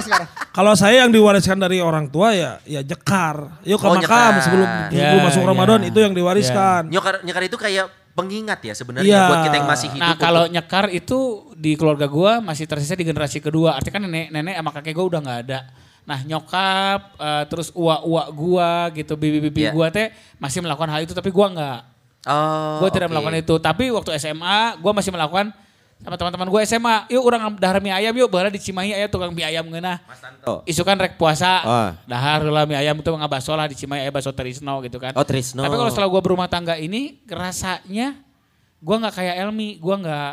kalau 0.52 0.74
saya 0.74 1.02
yang 1.02 1.12
diwariskan 1.12 1.58
dari 1.58 1.82
orang 1.82 2.08
tua 2.08 2.32
ya 2.32 2.62
ya 2.64 2.80
jekar. 2.80 3.60
Yuk 3.66 3.76
ke 3.76 3.86
Oh, 3.86 3.92
makam 3.92 4.06
nyekar. 4.06 4.34
sebelum 4.40 4.68
Ya, 4.88 5.10
sebelum 5.10 5.22
masuk 5.26 5.42
ya. 5.42 5.48
Ramadan 5.48 5.80
itu 5.84 6.00
yang 6.00 6.14
diwariskan. 6.14 6.82
Nyekar, 6.88 7.16
nyekar 7.22 7.44
itu 7.44 7.58
kayak 7.58 7.86
pengingat 8.12 8.60
ya 8.60 8.74
sebenarnya 8.74 9.08
Iya. 9.08 9.24
buat 9.26 9.40
kita 9.44 9.56
yang 9.58 9.70
masih 9.70 9.88
hidup. 9.90 10.04
Nah 10.04 10.14
kalau 10.16 10.44
untuk- 10.44 10.54
nyekar 10.54 10.86
itu 10.90 11.20
di 11.54 11.72
keluarga 11.74 12.06
gua 12.06 12.40
masih 12.40 12.66
tersisa 12.66 12.94
di 12.94 13.04
generasi 13.04 13.40
kedua. 13.40 13.76
Artinya 13.76 13.96
kan 13.96 14.04
nenek 14.06 14.28
nenek 14.30 14.56
sama 14.56 14.72
kakek 14.72 14.94
gua 14.94 15.06
udah 15.08 15.20
nggak 15.20 15.40
ada. 15.46 15.60
Nah 16.04 16.20
nyokap 16.24 17.00
eh, 17.16 17.44
terus 17.48 17.70
uak-uak 17.72 18.28
gua 18.32 18.70
gitu 18.92 19.14
bibi-bibi 19.14 19.68
Iya. 19.68 19.72
gua 19.72 19.88
teh 19.88 20.10
masih 20.36 20.60
melakukan 20.60 20.90
hal 20.90 21.02
itu 21.02 21.14
tapi 21.14 21.30
gua 21.30 21.48
nggak. 21.50 21.80
Oh, 22.28 22.84
Gua 22.84 22.90
tidak 22.92 23.08
oke. 23.08 23.12
melakukan 23.16 23.38
itu. 23.40 23.56
Tapi 23.58 23.84
waktu 23.90 24.12
SMA 24.16 24.60
gua 24.78 24.92
masih 24.92 25.10
melakukan 25.10 25.56
sama 26.00 26.16
teman-teman 26.16 26.48
gue 26.48 26.62
SMA, 26.64 26.96
yuk 27.12 27.24
orang 27.28 27.52
dahar 27.60 27.84
mie 27.84 27.92
ayam 27.92 28.16
yuk, 28.16 28.32
bahwa 28.32 28.48
di 28.48 28.62
Cimahi 28.64 28.96
aya 28.96 29.12
tukang 29.12 29.36
mie 29.36 29.44
ayam 29.44 29.68
ngeunah. 29.68 30.00
Oh. 30.48 30.64
Isukan 30.64 30.96
rek 30.96 31.20
puasa, 31.20 31.60
Oh. 31.68 31.90
dahar 32.08 32.40
lah 32.48 32.64
mie 32.64 32.80
ayam 32.80 32.96
itu 32.96 33.12
ngabaso 33.12 33.52
lah 33.52 33.68
di 33.68 33.76
Cimahi 33.76 34.08
aya 34.08 34.12
baso 34.12 34.32
Trisno 34.32 34.80
gitu 34.80 34.96
kan. 34.96 35.12
Oh, 35.20 35.28
Trisno. 35.28 35.60
Tapi 35.60 35.76
kalau 35.76 35.92
setelah 35.92 36.08
gue 36.08 36.22
berumah 36.24 36.48
tangga 36.48 36.80
ini, 36.80 37.20
rasanya 37.28 38.16
gue 38.80 38.96
nggak 38.96 39.12
kayak 39.12 39.36
Elmi, 39.44 39.76
gue 39.76 39.96
nggak 40.08 40.32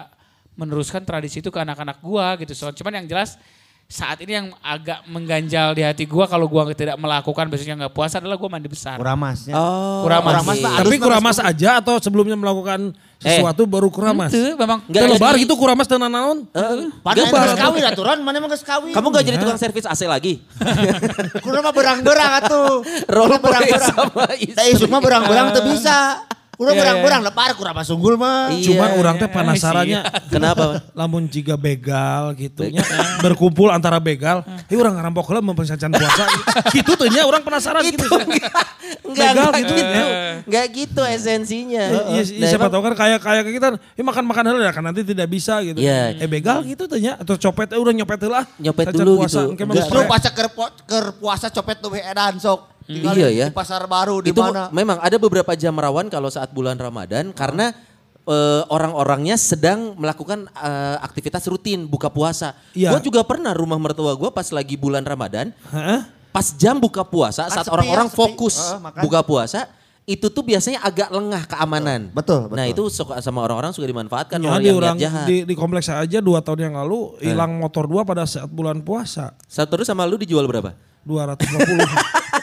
meneruskan 0.54 1.02
tradisi 1.02 1.42
itu 1.42 1.50
ke 1.50 1.58
anak-anak 1.58 1.98
gue 1.98 2.26
gitu. 2.46 2.54
So, 2.54 2.70
cuman 2.70 3.02
yang 3.02 3.06
jelas 3.10 3.34
saat 3.86 4.18
ini 4.18 4.34
yang 4.34 4.48
agak 4.66 5.06
mengganjal 5.06 5.70
di 5.70 5.86
hati 5.86 6.10
gue 6.10 6.24
kalau 6.26 6.50
gue 6.50 6.74
tidak 6.74 6.98
melakukan 6.98 7.46
besoknya 7.46 7.86
nggak 7.86 7.94
puasa 7.94 8.18
adalah 8.18 8.34
gue 8.34 8.50
mandi 8.50 8.66
besar. 8.66 8.98
Kuramasnya. 8.98 9.54
Oh, 9.54 10.02
Kuramas. 10.02 10.42
Kuramas 10.42 10.56
mah 10.58 10.76
Tapi 10.82 10.96
kuramas 10.98 11.36
aja 11.38 11.78
atau 11.78 11.94
sebelumnya 12.02 12.34
melakukan 12.34 12.90
sesuatu 13.22 13.62
baru 13.62 13.86
kuramas? 13.86 14.34
Itu 14.34 14.58
memang 14.58 14.82
Nggak 14.90 15.02
Teu 15.06 15.10
lebar 15.14 15.34
jadi- 15.38 15.42
gitu 15.46 15.54
kuramas 15.54 15.86
tenan 15.86 16.10
naon? 16.10 16.50
Padahal 16.98 17.30
Gak, 17.30 17.42
geus 17.46 17.54
kawin 17.62 17.84
aturan, 17.86 18.18
mana 18.26 18.36
emang 18.42 18.50
geus 18.50 18.66
kawin. 18.66 18.90
Kamu 18.90 19.06
gak 19.14 19.22
jadi 19.22 19.38
tukang 19.38 19.58
servis 19.58 19.86
AC 19.86 20.02
lagi? 20.10 20.42
Mah 21.66 21.74
berang-berang 21.74 22.32
atuh. 22.42 22.82
Kudu 23.06 23.36
berang-berang. 23.38 24.90
mah 24.90 25.00
berang-berang 25.02 25.46
teu 25.54 25.62
bisa. 25.66 26.26
Kudu 26.56 26.72
Iya, 26.72 26.80
berang-berang 26.80 27.20
lepar 27.20 27.52
kurang 27.52 27.76
sunggul 27.84 28.16
mah. 28.16 28.48
Iya. 28.48 28.64
Cuman 28.72 28.90
orang 28.96 29.14
teh 29.20 29.28
penasarannya 29.28 30.00
Kenapa? 30.32 30.80
lamun 30.96 31.28
jika 31.28 31.52
begal 31.52 32.32
gitu 32.32 32.64
nya 32.72 32.80
berkumpul 33.20 33.68
antara 33.68 34.00
begal, 34.00 34.40
eh 34.64 34.76
orang 34.76 34.96
ngarampok 34.96 35.28
heula 35.28 35.44
mempersacan 35.44 35.92
puasa. 35.92 36.24
gitu 36.76 36.96
tuh 36.96 37.12
nya 37.12 37.28
orang 37.28 37.44
penasaran 37.44 37.84
gitu. 37.84 38.08
Enggak, 38.08 39.36
Begal 39.36 39.52
enggak 39.52 39.60
gitu, 39.60 39.72
gitu. 39.76 39.92
ya. 39.92 40.04
Enggak 40.48 40.66
gitu 40.72 41.02
esensinya. 41.04 41.84
Iya, 41.92 42.02
iya, 42.08 42.22
Nah, 42.40 42.46
siapa 42.48 42.66
emang- 42.66 42.72
tahu 42.72 42.82
kan 42.88 42.94
kayak 43.04 43.18
kayak 43.20 43.42
kita 43.52 43.68
ya 43.92 44.02
makan 44.02 44.24
makan 44.24 44.44
heula 44.48 44.72
kan 44.72 44.82
nanti 44.88 45.00
tidak 45.04 45.28
bisa 45.28 45.60
gitu. 45.60 45.76
Iya. 45.76 46.16
Eh 46.16 46.28
begal 46.28 46.64
gitu 46.64 46.88
tuh 46.88 46.96
nya 46.96 47.20
atau 47.20 47.36
copet 47.36 47.68
eh 47.76 47.80
udah 47.80 47.92
nyopet 47.92 48.18
heula. 48.24 48.48
Nyopet 48.56 48.96
dulu 48.96 49.20
puasa, 49.20 49.44
gitu. 49.52 49.76
Justru 49.76 49.98
pas 50.08 50.24
keur 50.88 51.06
puasa 51.20 51.52
copet 51.52 51.76
tuh 51.84 51.92
edan 51.92 52.40
sok. 52.40 52.75
Tinggal 52.86 53.12
Iya 53.12 53.28
di- 53.28 53.36
ya. 53.36 53.46
Di 53.48 53.54
pasar 53.54 53.82
baru 53.84 54.18
di 54.18 54.30
itu 54.30 54.38
mana. 54.38 54.70
memang 54.70 54.98
ada 54.98 55.16
beberapa 55.16 55.52
jam 55.52 55.74
rawan 55.74 56.06
kalau 56.06 56.26
saat 56.26 56.50
bulan 56.50 56.74
Ramadan 56.74 57.30
karena 57.30 57.74
eh, 58.22 58.62
orang-orangnya 58.66 59.34
sedang 59.34 59.94
melakukan 59.94 60.46
eh, 60.48 60.96
aktivitas 61.00 61.46
rutin 61.46 61.84
buka 61.84 62.06
puasa. 62.08 62.54
Iya. 62.72 62.90
Gue 62.90 63.02
juga 63.04 63.22
pernah 63.22 63.50
rumah 63.50 63.76
mertua 63.76 64.14
gue 64.14 64.30
pas 64.30 64.46
lagi 64.48 64.74
bulan 64.74 65.02
Ramadan, 65.02 65.50
Heeh. 65.66 66.00
pas 66.30 66.46
jam 66.52 66.74
buka 66.76 67.02
puasa 67.02 67.44
Kan 67.44 67.54
saat 67.54 67.66
orang-orang 67.66 68.06
ya, 68.06 68.12
sepi. 68.12 68.18
fokus 68.20 68.56
makan. 68.76 69.00
buka 69.00 69.20
puasa 69.20 69.60
itu 70.04 70.26
tuh 70.26 70.42
biasanya 70.42 70.78
agak 70.80 71.10
lengah 71.10 71.42
keamanan. 71.44 72.10
Betul, 72.10 72.46
Nah 72.48 72.62
itu 72.64 72.86
betul. 72.86 72.94
suka 72.96 73.18
sama 73.18 73.42
orang-orang 73.42 73.70
suka 73.70 73.82
dimanfaatkan 73.84 74.38
Ya, 74.38 74.46
oleh 74.48 74.58
di 74.60 74.66
yang 74.68 74.76
orang 74.76 74.94
jahat. 74.96 75.26
di, 75.26 75.42
di 75.42 75.54
kompleks 75.54 75.86
aja 75.88 76.18
dua 76.20 76.38
tahun 76.40 76.62
yang 76.64 76.74
lalu 76.76 77.18
hilang 77.20 77.54
motor 77.56 77.86
dua 77.86 78.02
pada 78.02 78.22
saat 78.22 78.46
bulan 78.46 78.78
puasa. 78.80 79.34
Satu 79.44 79.66
terus 79.72 79.86
sama 79.86 80.02
lu 80.02 80.14
dijual 80.14 80.46
berapa? 80.46 80.74
250. 81.02 81.46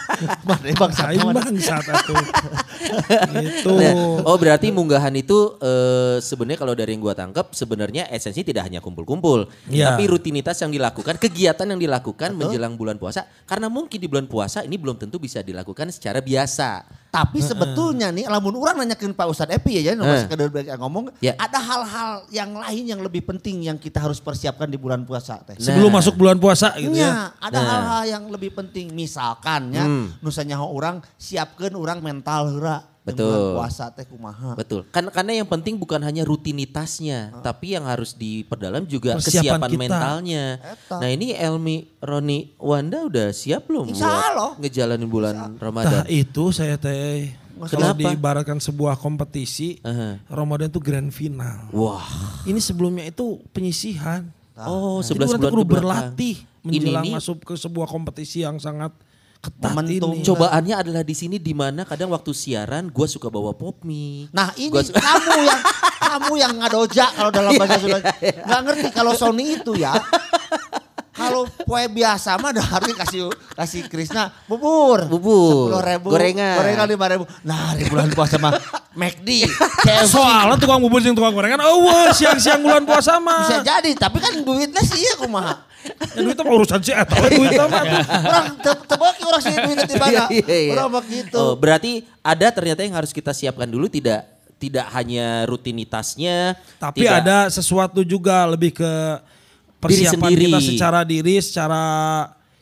Mana 0.44 0.68
bang 0.72 0.94
Aing 1.04 1.28
bang 1.30 1.58
saat 1.60 1.86
itu. 1.86 2.14
gitu. 3.44 3.72
Nah, 3.76 3.94
oh 4.26 4.36
berarti 4.36 4.70
munggahan 4.70 5.14
itu 5.14 5.56
eh, 5.60 6.18
sebenarnya 6.20 6.60
kalau 6.60 6.74
dari 6.74 6.94
yang 6.94 7.02
gua 7.02 7.14
tangkap 7.14 7.52
sebenarnya 7.52 8.10
esensi 8.10 8.44
tidak 8.44 8.68
hanya 8.68 8.80
kumpul-kumpul, 8.80 9.48
Iya. 9.68 9.94
tapi 9.94 10.08
rutinitas 10.08 10.60
yang 10.60 10.72
dilakukan, 10.72 11.16
kegiatan 11.18 11.66
yang 11.66 11.80
dilakukan 11.80 12.36
menjelang 12.36 12.76
bulan 12.76 12.98
puasa. 12.98 13.24
Karena 13.44 13.68
mungkin 13.68 13.98
di 13.98 14.08
bulan 14.08 14.28
puasa 14.28 14.62
ini 14.62 14.76
belum 14.76 14.98
tentu 14.98 15.18
bisa 15.18 15.40
dilakukan 15.40 15.90
secara 15.90 16.20
biasa. 16.20 16.84
Tapi 17.14 17.46
sebetulnya 17.46 18.10
nih, 18.10 18.26
lamun 18.26 18.58
orang 18.58 18.82
nanyakin 18.82 19.14
Pak 19.14 19.28
Ustadz 19.30 19.54
Epi 19.54 19.78
ya, 19.78 19.94
jadi 19.94 20.02
Heeh. 20.02 20.22
sekedar 20.26 20.50
ngomong, 20.82 21.14
Ya. 21.22 21.38
ada 21.38 21.62
hal-hal 21.62 22.26
yang 22.34 22.58
lain 22.58 22.84
yang 22.90 23.02
lebih 23.06 23.22
penting 23.22 23.70
yang 23.70 23.78
kita 23.78 24.02
harus 24.02 24.18
persiapkan 24.18 24.66
di 24.66 24.82
bulan 24.82 25.06
puasa 25.06 25.38
teh. 25.46 25.54
Sebelum 25.62 25.94
Nah. 25.94 26.02
masuk 26.02 26.18
bulan 26.18 26.42
puasa 26.42 26.74
gitu 26.74 26.90
ya. 26.98 27.06
Nya, 27.06 27.14
ada 27.38 27.54
Nah. 27.54 27.70
hal-hal 27.70 28.04
yang 28.10 28.24
lebih 28.34 28.50
penting. 28.52 28.90
Misalkan 28.90 29.70
ya, 29.70 29.86
Hmm. 29.86 30.10
Nusanya 30.20 30.60
orang 30.60 31.00
siapkan 31.16 31.74
orang 31.74 32.00
mental 32.00 32.52
heura. 32.52 32.78
di 33.04 33.12
Betul. 33.12 33.60
Puasa 33.60 33.92
teh 33.92 34.08
kumaha. 34.08 34.56
Betul. 34.56 34.88
Kan 34.88 35.12
karena 35.12 35.36
yang 35.36 35.44
penting 35.44 35.76
bukan 35.76 36.00
hanya 36.00 36.24
rutinitasnya, 36.24 37.36
tapi 37.44 37.76
yang 37.76 37.84
harus 37.84 38.16
diperdalam 38.16 38.88
juga 38.88 39.20
Persiapan 39.20 39.60
kesiapan 39.60 39.70
kita. 39.70 39.80
mentalnya. 39.84 40.44
Eta. 40.64 40.98
Nah, 41.04 41.10
ini 41.12 41.36
Elmi, 41.36 41.78
Roni, 42.00 42.56
Wanda 42.56 43.04
udah 43.04 43.36
siap 43.36 43.68
belum 43.68 43.92
Insya 43.92 44.08
buat 44.08 44.24
Allah. 44.32 44.52
ngejalanin 44.56 45.10
bulan 45.12 45.36
Nah 45.36 45.52
Ramadan? 45.60 46.08
itu 46.08 46.44
saya 46.50 46.80
teh 46.80 47.28
kalau 47.60 47.92
diibaratkan 47.92 48.58
sebuah 48.58 48.96
kompetisi 48.96 49.84
Aha. 49.84 50.24
Ramadan 50.26 50.72
itu 50.72 50.80
grand 50.80 51.12
final. 51.12 51.68
Wah. 51.70 52.08
Ini 52.44 52.58
sebelumnya 52.58 53.04
itu 53.04 53.36
penyisihan. 53.52 54.32
Oh, 54.56 55.04
Jadi 55.04 55.20
11 55.20 55.28
orang 55.28 55.28
tuh 55.28 55.44
bulan 55.44 55.44
ke 55.44 55.52
belakang. 55.52 55.68
berlatih 55.68 56.36
Ini 56.40 56.72
menjelang 56.80 57.04
nih 57.04 57.14
masuk 57.20 57.38
ke 57.44 57.54
sebuah 57.54 57.84
kompetisi 57.86 58.48
yang 58.48 58.56
sangat 58.58 58.96
ketat 59.44 59.76
Momentum. 59.76 60.16
ini. 60.16 60.24
cobaannya 60.24 60.76
adalah 60.78 61.04
di 61.04 61.12
sini 61.12 61.36
di 61.36 61.52
mana 61.52 61.84
kadang 61.84 62.08
waktu 62.10 62.32
siaran 62.32 62.88
gue 62.88 63.04
suka 63.06 63.28
bawa 63.28 63.52
pop 63.52 63.84
mie. 63.84 64.32
Nah 64.32 64.56
ini 64.56 64.72
Gua 64.72 64.80
su- 64.82 64.96
kamu 64.96 65.36
yang 65.44 65.62
kamu 66.00 66.34
yang 66.40 66.54
ngadoja 66.56 67.06
kalau 67.12 67.28
dalam 67.28 67.52
Iya, 67.54 67.60
bahasa 67.60 67.78
Sunda. 67.78 68.00
Nggak 68.24 68.62
ngerti 68.64 68.88
kalau 68.90 69.12
Sony 69.14 69.60
itu 69.60 69.76
ya. 69.76 69.92
Kalau 71.14 71.46
kue 71.46 71.84
biasa 71.88 72.36
mah 72.36 72.50
dah 72.50 72.66
harus 72.66 72.90
kasih 72.98 73.30
kasih 73.54 73.82
Krisna 73.86 74.34
bubur. 74.44 75.06
Bubur. 75.06 75.78
Ribu. 75.78 76.10
Gorengan. 76.10 76.58
Gorengan 76.58 76.88
lima 76.90 77.06
ribu. 77.08 77.24
Nah 77.46 77.78
di 77.78 77.86
bulan 77.86 78.10
puasa 78.10 78.36
mah 78.36 78.58
McD. 78.94 79.46
KFC. 79.80 80.10
Soalnya 80.14 80.58
tukang 80.58 80.82
bubur 80.82 81.00
yang 81.00 81.14
tukang 81.14 81.34
gorengan, 81.34 81.62
oh 81.62 82.10
siang-siang 82.10 82.62
bulan 82.62 82.82
puasa 82.82 83.18
mah. 83.18 83.46
Bisa 83.46 83.62
jadi, 83.62 83.94
tapi 83.94 84.18
kan 84.18 84.34
duitnya 84.38 84.82
sih 84.82 85.02
ya 85.02 85.18
kumaha. 85.18 85.66
Ya, 86.14 86.22
duitnya 86.22 86.44
mah 86.46 86.54
urusan 86.56 86.80
sih, 86.80 86.94
atau 86.94 87.18
duitnya 87.20 87.66
mah. 87.66 87.84
Orang 88.24 88.46
te- 88.58 88.84
tebaki 88.86 89.22
orang 89.26 89.42
sih 89.42 89.54
duitnya 89.54 89.86
di 89.86 89.98
mana. 89.98 90.10
Iya, 90.14 90.24
iya, 90.30 90.58
iya. 90.66 90.72
Orang 90.74 90.88
mah 90.94 91.04
gitu. 91.06 91.38
Oh, 91.38 91.54
berarti 91.54 92.06
ada 92.22 92.48
ternyata 92.50 92.82
yang 92.86 92.94
harus 92.94 93.10
kita 93.10 93.34
siapkan 93.34 93.66
dulu 93.66 93.86
tidak 93.86 94.30
tidak 94.58 94.86
hanya 94.96 95.44
rutinitasnya, 95.44 96.56
Tapi 96.80 97.04
tidak- 97.04 97.22
ada 97.22 97.38
sesuatu 97.50 98.02
juga 98.02 98.46
lebih 98.48 98.72
ke 98.72 98.92
Diri 99.88 100.04
persiapan 100.08 100.30
sendiri. 100.32 100.44
kita 100.48 100.60
secara 100.64 101.00
diri, 101.04 101.36
secara 101.44 101.82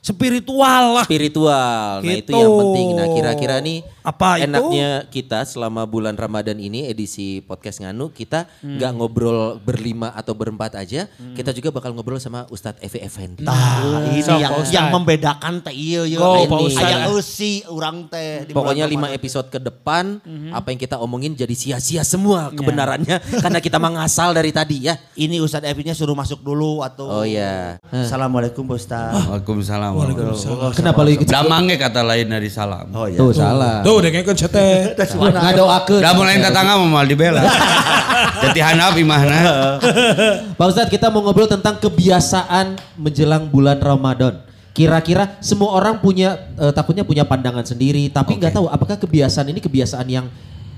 spiritual 0.02 0.98
lah. 0.98 1.06
spiritual. 1.06 2.02
Nah, 2.02 2.10
itu 2.12 2.26
Gitu. 2.26 2.34
yang 2.34 2.54
penting. 2.60 2.88
Nah, 2.92 3.08
kira-kira 3.08 3.56
nih 3.58 3.86
Apa 4.02 4.36
itu? 4.36 4.50
enaknya 4.50 4.90
kita 5.08 5.46
selama 5.46 5.86
bulan 5.86 6.14
Ramadan 6.14 6.58
ini 6.58 6.86
edisi 6.86 7.40
podcast 7.40 7.78
Nganu 7.80 8.10
kita 8.10 8.50
Hmm. 8.60 8.76
nggak 8.76 8.92
ngobrol 8.92 9.40
berlima 9.58 10.10
atau 10.12 10.34
berempat 10.34 10.74
aja, 10.76 11.06
kita 11.32 11.52
juga 11.52 11.70
bakal 11.70 11.94
ngobrol 11.94 12.18
sama 12.18 12.50
Ustadz 12.50 12.82
Evi 12.82 12.98
Effendi. 13.00 13.46
Nah, 13.46 14.10
ini 14.10 14.20
Sok, 14.20 14.36
yang, 14.36 14.52
yang 14.68 14.88
membedakan 14.92 15.62
teh 15.62 15.72
iya 15.72 16.02
iya. 16.04 16.18
Aya 16.18 17.06
eusi 17.08 17.62
urang 17.68 18.10
teh 18.10 18.44
di 18.44 18.52
Pokoknya 18.52 18.90
lima 18.90 19.08
episode 19.08 19.48
ke 19.48 19.60
depan 19.60 20.18
Mhm. 20.20 20.50
apa 20.52 20.68
yang 20.68 20.80
kita 20.80 20.98
omongin 20.98 21.32
jadi 21.32 21.54
sia-sia 21.54 22.02
semua 22.02 22.50
Iya. 22.50 22.58
kebenarannya 22.58 23.16
karena 23.44 23.60
kita 23.60 23.78
mengasal 23.78 24.34
dari 24.34 24.50
tadi 24.50 24.82
ya. 24.82 24.98
Ini 25.14 25.38
Ustadz 25.38 25.70
Evinya 25.70 25.94
suruh 25.94 26.18
masuk 26.18 26.42
dulu 26.42 26.82
atau 26.82 27.06
Oh 27.06 27.24
iya. 27.24 27.78
Assalamualaikum 27.86 28.66
Pak 28.66 28.78
Ustadz. 28.80 29.30
Waalaikumsalam. 29.30 29.91
Waalaikumsalam. 29.94 30.72
Kenapa 30.76 31.00
lu 31.04 31.10
ikut? 31.16 31.28
Damangnya 31.28 31.76
kata 31.78 32.02
lain 32.02 32.28
dari 32.28 32.50
salam. 32.52 32.88
Oh 32.92 33.06
iya. 33.06 33.20
Tuh 33.20 33.32
salah. 33.36 33.84
Tuh, 33.84 34.00
udah 34.00 34.10
kayak 34.10 34.34
cete. 34.34 34.96
Ngadoakeun. 35.18 36.02
Dah 36.02 36.14
mulai 36.16 36.40
tetangga 36.40 36.80
mau 36.80 36.88
mal 36.88 37.08
dibela. 37.08 37.44
Jadi 38.42 38.60
hanap 38.60 38.96
imahna. 38.98 39.40
Pak 40.60 40.66
Ustadz 40.66 40.92
kita 40.92 41.12
mau 41.14 41.22
ngobrol 41.26 41.50
tentang 41.50 41.78
kebiasaan 41.78 42.80
menjelang 42.98 43.48
bulan 43.50 43.78
Ramadan. 43.78 44.42
Kira-kira 44.72 45.36
semua 45.44 45.76
orang 45.76 46.00
punya 46.00 46.48
eh, 46.56 46.72
takutnya 46.72 47.04
punya 47.04 47.28
pandangan 47.28 47.68
sendiri, 47.68 48.08
tapi 48.08 48.40
nggak 48.40 48.56
tahu 48.56 48.72
apakah 48.72 48.96
kebiasaan 48.96 49.52
ini 49.52 49.60
kebiasaan 49.60 50.08
yang 50.08 50.26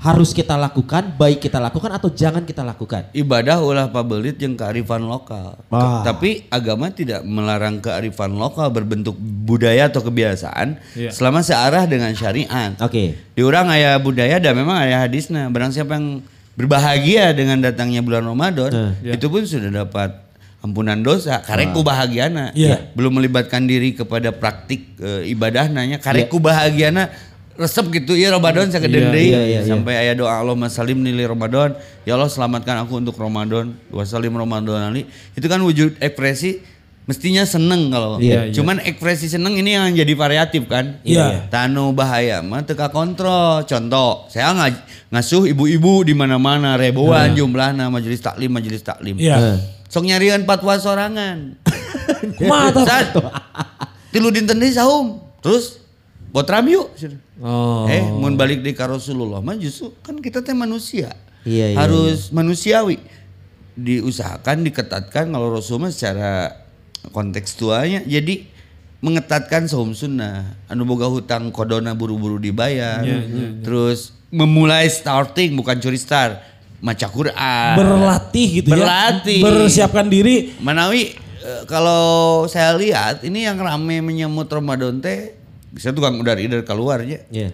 harus 0.03 0.35
kita 0.35 0.59
lakukan, 0.59 1.15
baik 1.15 1.47
kita 1.47 1.63
lakukan 1.63 1.95
atau 1.95 2.11
jangan 2.11 2.43
kita 2.43 2.59
lakukan. 2.59 3.07
Ibadah 3.15 3.63
ulah 3.63 3.87
pabelit 3.87 4.35
yang 4.35 4.59
kearifan 4.59 5.07
lokal. 5.07 5.55
Ke- 5.71 6.03
tapi 6.03 6.29
agama 6.51 6.91
tidak 6.91 7.23
melarang 7.23 7.79
kearifan 7.79 8.35
lokal 8.35 8.67
berbentuk 8.67 9.15
budaya 9.17 9.87
atau 9.87 10.03
kebiasaan 10.03 10.75
selama 11.07 11.39
searah 11.39 11.87
dengan 11.87 12.11
syariat. 12.11 12.75
Oke. 12.83 13.15
Di 13.31 13.41
orang 13.47 13.71
ayah 13.71 13.95
budaya 13.95 14.43
dan 14.43 14.59
memang 14.59 14.75
ayah 14.83 15.07
hadisnya. 15.07 15.47
Barang 15.47 15.71
siapa 15.71 15.95
yang 15.95 16.19
berbahagia 16.59 17.31
dengan 17.31 17.63
datangnya 17.63 18.03
bulan 18.03 18.27
Ramadan, 18.27 18.99
itu 19.01 19.25
pun 19.31 19.47
sudah 19.47 19.71
dapat 19.87 20.19
ampunan 20.59 20.99
dosa. 20.99 21.39
Karek 21.43 21.71
bahagiana. 21.79 22.51
Iya. 22.51 22.91
Belum 22.91 23.19
melibatkan 23.19 23.63
diri 23.63 23.95
kepada 23.95 24.35
praktik 24.35 24.99
eh, 24.99 25.31
ibadah 25.31 25.71
nanya. 25.71 25.99
Karek 25.99 26.27
bahagiana 26.35 27.07
resep 27.53 27.85
gitu 27.93 28.17
ya 28.17 28.33
Ramadan 28.33 28.69
saya 28.73 28.89
Iya, 28.89 29.13
iya, 29.13 29.41
iya, 29.45 29.59
sampai 29.61 29.93
ayah 30.01 30.17
doa 30.17 30.33
Allahumma 30.41 30.73
salim 30.73 31.05
nilai 31.05 31.29
Ramadan 31.29 31.77
ya 32.01 32.17
Allah 32.17 32.29
selamatkan 32.29 32.81
aku 32.85 32.97
untuk 32.97 33.13
Ramadan 33.15 33.77
wa 33.93 34.03
salim 34.03 34.33
Ramadan 34.33 34.89
ali 34.89 35.05
itu 35.37 35.45
kan 35.45 35.61
wujud 35.61 36.01
ekspresi 36.01 36.73
mestinya 37.03 37.43
seneng 37.43 37.91
kalau. 37.91 38.15
Iya, 38.15 38.47
iya. 38.47 38.53
Cuman 38.55 38.79
ekspresi 38.79 39.27
seneng 39.27 39.59
ini 39.59 39.75
yang 39.75 39.91
jadi 39.91 40.13
variatif 40.15 40.71
kan. 40.71 41.03
Iya. 41.03 41.51
Tanu 41.51 41.91
bahaya 41.91 42.39
mah 42.39 42.63
teka 42.63 42.87
kontrol. 42.95 43.67
Contoh, 43.67 44.23
saya 44.31 44.55
ngaj- 44.55 45.11
ngasuh 45.11 45.51
ibu-ibu 45.51 46.07
di 46.07 46.15
mana-mana 46.15 46.79
ribuan 46.79 47.35
jumlahna 47.35 47.91
majelis 47.91 48.23
taklim 48.23 48.55
majelis 48.55 48.81
taklim. 48.81 49.19
Iya. 49.19 49.59
Sok 49.91 50.07
nyarian 50.07 50.47
patwa 50.47 50.79
sorangan. 50.79 51.59
Saat 52.87 53.13
tilu 54.15 54.31
dinten 54.31 54.63
saum. 54.71 55.19
Terus 55.43 55.82
botram 56.33 56.65
yuk. 56.65 56.89
Oh. 57.37 57.85
Eh, 57.85 58.01
mun 58.01 58.33
balik 58.33 58.65
di 58.65 58.73
ka 58.73 58.89
Rasulullah 58.89 59.39
mah 59.39 59.53
justru 59.53 59.93
kan 60.01 60.17
kita 60.17 60.41
teh 60.41 60.57
manusia. 60.57 61.13
Iya, 61.45 61.75
iya, 61.75 61.77
Harus 61.77 62.33
manusiawi. 62.33 62.97
Diusahakan 63.77 64.65
diketatkan 64.65 65.29
kalau 65.29 65.53
Rasul 65.53 65.77
mah 65.77 65.93
secara 65.93 66.65
kontekstualnya 67.13 68.01
jadi 68.09 68.49
mengetatkan 69.03 69.69
saum 69.69 69.93
sunnah. 69.93 70.57
Anu 70.71 70.89
boga 70.89 71.05
hutang 71.05 71.53
kodona 71.53 71.93
buru-buru 71.93 72.41
dibayar. 72.41 73.05
Terus 73.61 74.15
memulai 74.33 74.89
starting 74.89 75.53
bukan 75.53 75.77
curi 75.77 76.01
start. 76.01 76.41
Maca 76.83 77.07
Quran. 77.07 77.75
Berlatih 77.79 78.47
gitu 78.59 78.75
Berlatih. 78.75 79.39
ya. 79.39 79.45
Bersiapkan 79.47 80.07
diri. 80.11 80.51
Manawi 80.59 81.15
eh, 81.39 81.63
kalau 81.63 82.43
saya 82.51 82.75
lihat 82.75 83.23
ini 83.23 83.47
yang 83.47 83.55
rame 83.55 84.03
menyambut 84.03 84.51
Ramadan 84.51 84.99
teh 84.99 85.42
bisa 85.73 85.89
tukang 85.89 86.21
udara 86.21 86.37
dari 86.37 86.61
keluarnya 86.61 87.25
Iya. 87.33 87.49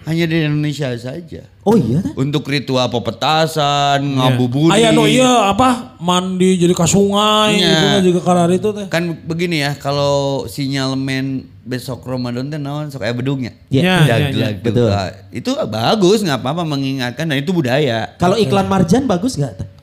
hanya 0.00 0.24
di 0.26 0.36
Indonesia 0.42 0.90
saja. 0.96 1.44
Oh 1.60 1.76
iya 1.76 2.00
tah? 2.00 2.16
Untuk 2.16 2.48
ritual 2.48 2.88
pepetasan, 2.88 4.00
ngabuburit. 4.16 4.72
Aya 4.74 4.90
no 4.90 5.04
iya 5.04 5.52
apa 5.52 5.94
mandi 6.00 6.56
jadi 6.56 6.72
ke 6.72 6.86
sungai 6.88 7.60
Iya. 7.60 7.68
gitu 7.68 7.86
kan 7.86 8.02
juga 8.02 8.20
karar 8.24 8.50
itu 8.50 8.68
teh. 8.72 8.86
Kan 8.88 9.12
begini 9.22 9.60
ya, 9.60 9.76
kalau 9.76 10.48
sinyalmen 10.48 11.44
besok 11.62 12.02
Ramadan 12.02 12.48
teh 12.48 12.56
naon 12.56 12.88
sok 12.88 13.04
aya 13.04 13.12
bedungnya. 13.12 13.52
Iya, 13.68 13.82
iya, 14.02 14.14
Daglag 14.32 14.54
iya. 14.56 14.64
Betul. 14.64 14.88
Itu 15.30 15.50
bagus 15.68 16.24
nggak 16.24 16.40
apa-apa 16.40 16.64
mengingatkan 16.64 17.28
dan 17.28 17.36
itu 17.36 17.52
budaya. 17.52 18.16
Kalau 18.16 18.34
iklan 18.34 18.66
marjan 18.66 19.04
bagus 19.04 19.36
gak? 19.36 19.79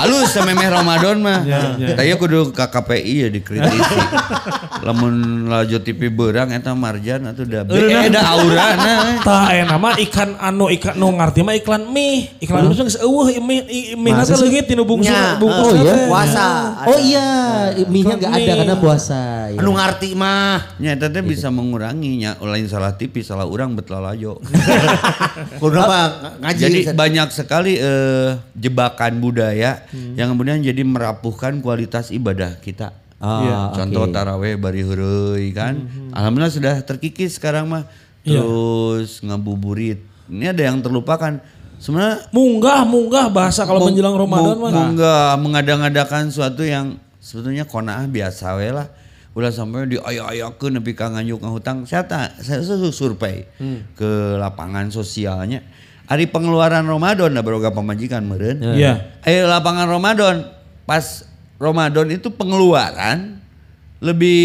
Halus 0.00 0.32
sememeh 0.32 0.68
Ramadan 0.72 1.20
mah. 1.20 1.44
Tanya 1.76 2.16
kudu 2.16 2.56
ke 2.56 2.64
KPI 2.64 3.14
ya 3.20 3.28
dikritisi. 3.28 3.96
Lamun 4.80 5.44
lajo 5.44 5.76
TV 5.76 6.08
berang 6.08 6.48
eta 6.56 6.72
marjan 6.72 7.28
atau 7.28 7.44
da 7.44 7.68
eh 7.68 8.08
da 8.08 8.20
aura 8.32 8.66
nah. 8.80 9.20
Tah 9.20 9.52
aya 9.52 9.68
nama 9.68 10.00
ikan 10.00 10.40
anu 10.40 10.72
ikan 10.72 10.96
nu 10.96 11.12
ngarti 11.20 11.44
mah 11.44 11.52
iklan 11.52 11.84
mie. 11.92 12.32
Iklan 12.40 12.72
mie 12.72 12.80
geus 12.80 12.96
eueuh 12.96 13.28
mie 13.44 13.60
mie 13.92 14.12
sih? 14.24 14.40
leungit 14.40 14.64
tinu 14.72 14.88
bungsu 14.88 15.12
bungkus 15.36 15.68
oh 15.68 15.76
iya? 15.76 15.94
Puasa. 16.08 16.48
Oh 16.88 16.96
iya, 16.96 17.28
mie-nya 17.84 18.16
gak 18.16 18.32
ada 18.40 18.52
karena 18.64 18.76
puasa. 18.80 19.52
Iya. 19.52 19.60
Anu 19.60 19.76
ngarti 19.76 20.16
mah. 20.16 20.80
Nya 20.80 20.96
eta 20.96 21.12
teh 21.12 21.20
bisa 21.20 21.52
mengurangi 21.52 22.24
nya 22.24 22.40
lain 22.40 22.64
salah 22.72 22.96
TV 22.96 23.20
salah 23.20 23.44
urang 23.44 23.76
bet 23.76 23.92
lalajo. 23.92 24.40
Kudu 25.60 25.76
mah 25.76 26.40
ngaji. 26.40 26.56
Jadi 26.56 26.80
banyak 26.96 27.28
sekali 27.36 27.76
eh, 27.76 28.40
jebakan 28.56 29.20
budaya 29.20 29.89
yang 30.14 30.30
kemudian 30.30 30.58
jadi 30.58 30.80
merapuhkan 30.80 31.58
kualitas 31.58 32.08
ibadah 32.08 32.58
kita. 32.58 32.94
Ah, 33.16 33.68
oke. 33.68 33.76
Contoh 33.76 34.08
taraweh 34.08 34.56
bari 34.56 34.80
heureuy 34.80 35.50
kan. 35.50 35.76
Alhamdulillah 36.10 36.50
sudah 36.50 36.74
terkikis 36.80 37.36
sekarang 37.36 37.68
mah. 37.68 37.84
Iya. 38.20 38.40
Terus 38.40 39.20
ngabuburit. 39.20 40.00
Ini 40.26 40.50
ada 40.50 40.62
yang 40.62 40.80
terlupakan. 40.80 41.40
Sebenarnya 41.76 42.28
Munggah 42.30 42.84
munggah 42.84 43.26
bahasa 43.28 43.64
kalau 43.64 43.80
Mung- 43.80 43.92
menjelang 43.92 44.12
Ramadan 44.14 44.52
mung- 44.52 44.62
mah. 44.62 44.72
munggah 44.72 45.24
mengada-ngadakan 45.36 46.28
suatu 46.28 46.60
yang 46.60 46.96
sebetulnya 47.16 47.64
konaah 47.64 48.04
biasa 48.04 48.56
we 48.56 48.68
lah. 48.68 48.88
Ulah 49.30 49.48
sampai 49.48 49.86
di 49.86 49.96
ayak-ayakeun 49.96 50.76
nepi 50.76 50.92
ka 50.92 51.08
nganjuk 51.08 51.38
ngahutang. 51.38 51.84
Saya 51.84 52.04
tak 52.04 52.36
saya 52.38 52.60
su- 52.60 52.90
survei 52.90 53.48
ke 53.94 54.10
lapangan 54.36 54.88
sosialnya. 54.88 55.60
Hari 56.10 56.26
pengeluaran 56.26 56.82
Ramadan 56.82 57.30
da 57.30 57.38
baroga 57.38 57.70
pamajikan 57.70 58.26
meureun. 58.26 58.58
Iya. 58.74 59.14
Ayo 59.22 59.46
lapangan 59.46 59.86
Ramadan 59.86 60.42
pas 60.82 61.22
Ramadan 61.54 62.10
itu 62.10 62.34
pengeluaran 62.34 63.38
lebih 64.02 64.42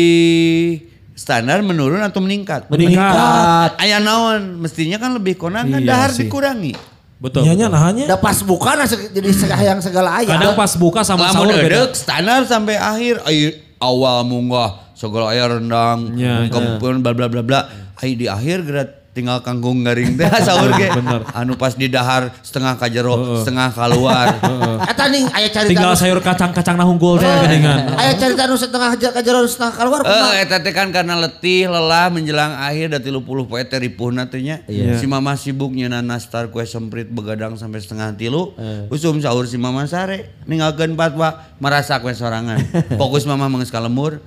standar 1.18 1.66
menurun 1.66 2.06
atau 2.06 2.22
meningkat? 2.22 2.70
Meningkat. 2.70 3.82
Ayah 3.82 3.98
naon 3.98 4.62
mestinya 4.62 5.02
kan 5.02 5.18
lebih 5.18 5.34
konangan 5.36 5.82
Iya 5.82 5.90
dahar 5.90 6.10
sih. 6.14 6.30
dikurangi. 6.30 6.78
Betul. 7.18 7.50
Nya 7.50 7.58
nya 7.58 7.68
nahanya. 7.72 8.06
Da 8.06 8.20
pas 8.20 8.38
buka 8.46 8.78
nah 8.78 8.86
jadi 8.86 9.30
segala 9.34 9.80
segala 9.82 10.22
aya. 10.22 10.38
Kadang 10.38 10.54
pas 10.54 10.70
buka 10.78 11.02
sama 11.02 11.34
Lamun 11.34 11.50
sahur 11.50 11.66
beda. 11.66 11.98
standar 11.98 12.46
sampai 12.46 12.76
akhir 12.78 13.26
ayo 13.26 13.56
awal 13.82 14.22
munggah 14.22 14.94
segala 14.94 15.34
aya 15.34 15.50
rendang 15.50 16.14
Ya, 16.14 16.46
kempun 16.46 17.02
bla 17.02 17.16
bla 17.16 17.26
bla 17.26 17.42
bla 17.42 17.60
ai 17.98 18.14
di 18.14 18.30
akhir 18.30 18.68
gerak 18.68 18.90
tinggal 19.16 19.40
kangkung 19.40 19.80
garing 19.88 20.20
teh 20.20 20.28
sahur 20.48 20.76
ge 20.76 20.92
anu 21.32 21.56
pas 21.56 21.72
di 21.72 21.88
dahar 21.88 22.36
setengah 22.44 22.76
ka 22.76 22.92
jero 22.92 23.40
setengah 23.40 23.72
keluar 23.72 24.28
Eta 24.92 25.08
ning 25.08 25.26
aya 25.32 25.48
carita. 25.50 25.72
Tinggal 25.72 25.94
sayur 25.96 26.20
kacang-kacang 26.20 26.76
nahunggul 26.76 27.22
teh 27.22 27.30
geningan. 27.48 27.96
Aya 27.96 28.14
carita 28.20 28.44
anu 28.50 28.56
setengah 28.60 28.90
aja 28.98 29.10
ka 29.16 29.22
jero 29.24 29.40
setengah 29.48 29.74
keluar. 29.78 30.00
kumaha? 30.04 30.36
Eh, 30.36 30.44
eta 30.44 30.58
teh 30.60 30.74
kan 30.76 30.92
karena 30.92 31.16
letih, 31.16 31.72
lelah 31.72 32.12
menjelang 32.12 32.58
akhir 32.60 32.98
da 32.98 33.00
30 33.00 33.24
poe 33.24 33.62
teh 33.64 33.80
ripuhna 33.80 34.28
teh 34.28 34.42
nya. 34.44 34.62
Si 35.00 35.06
mama 35.08 35.38
sibuk 35.40 35.72
nyeuna 35.72 36.04
nastar 36.04 36.52
kue 36.52 36.66
semprit 36.68 37.08
begadang 37.08 37.56
sampai 37.56 37.80
setengah 37.80 38.14
tilu. 38.20 38.52
Usum 38.92 39.18
sahur 39.24 39.48
si 39.48 39.56
mama 39.56 39.88
sare 39.88 40.36
ninggalkeun 40.44 40.98
patwa 41.00 41.40
merasa 41.62 41.98
kue 42.04 42.12
sorangan. 42.12 42.60
Fokus 43.00 43.24
mama 43.24 43.48
mengeus 43.48 43.72
ka 43.72 43.80
lemur. 43.80 44.20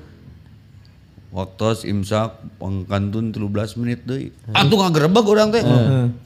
Waktu 1.28 1.92
imsak 1.92 2.56
pangkantun 2.56 3.36
13 3.36 3.76
menit 3.76 4.00
deui. 4.08 4.32
Atuh 4.48 4.80
ngagerebek 4.80 5.28
urang 5.28 5.52
teh. 5.52 5.60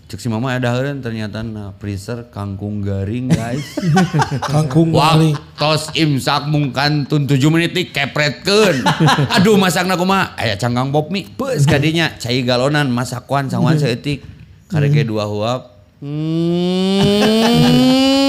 Cek 0.06 0.22
si 0.22 0.30
mama 0.30 0.54
ada 0.54 0.78
heureun 0.78 1.02
ternyata 1.02 1.42
na 1.42 1.74
freezer 1.74 2.30
kangkung 2.30 2.86
garing 2.86 3.26
guys. 3.26 3.66
Kangkung 4.52 4.94
garing. 4.94 5.34
Waktos 5.34 5.90
imsak 5.98 6.46
mungkan 6.46 7.10
tun 7.10 7.26
7 7.26 7.34
menit 7.50 7.74
nih 7.74 7.90
kepretkeun. 7.90 8.86
Aduh 9.42 9.58
masakna 9.58 9.98
kumaha? 9.98 10.38
Aya 10.38 10.54
canggang 10.54 10.94
pop 10.94 11.10
mie. 11.10 11.26
Beus 11.34 11.66
kadinya 11.66 12.14
cai 12.22 12.46
galonan 12.46 12.86
masakuan 12.86 13.50
sawan 13.50 13.82
saeutik. 13.82 14.22
Kareke 14.70 15.02
dua 15.02 15.26
huap. 15.26 15.82
Hmm. 15.98 17.02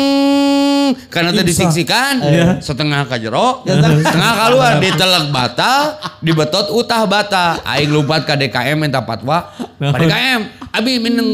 Karena 1.07 1.29
tadi 1.31 1.49
disiksikan 1.51 2.13
setengah 2.59 3.07
ka 3.07 3.15
jero, 3.21 3.63
setengah 4.05 4.31
keluar 4.43 4.71
diteleg 4.81 5.25
batal, 5.31 5.97
dibetot 6.19 6.71
utah 6.73 7.03
bata. 7.05 7.61
Aing 7.63 7.91
lumpat 7.91 8.27
ka 8.27 8.33
DKM 8.35 8.77
minta 8.77 9.03
fatwa. 9.03 9.53
Pak 9.79 9.99
DKM, 9.99 10.41
abi 10.73 10.93
menang 10.99 11.29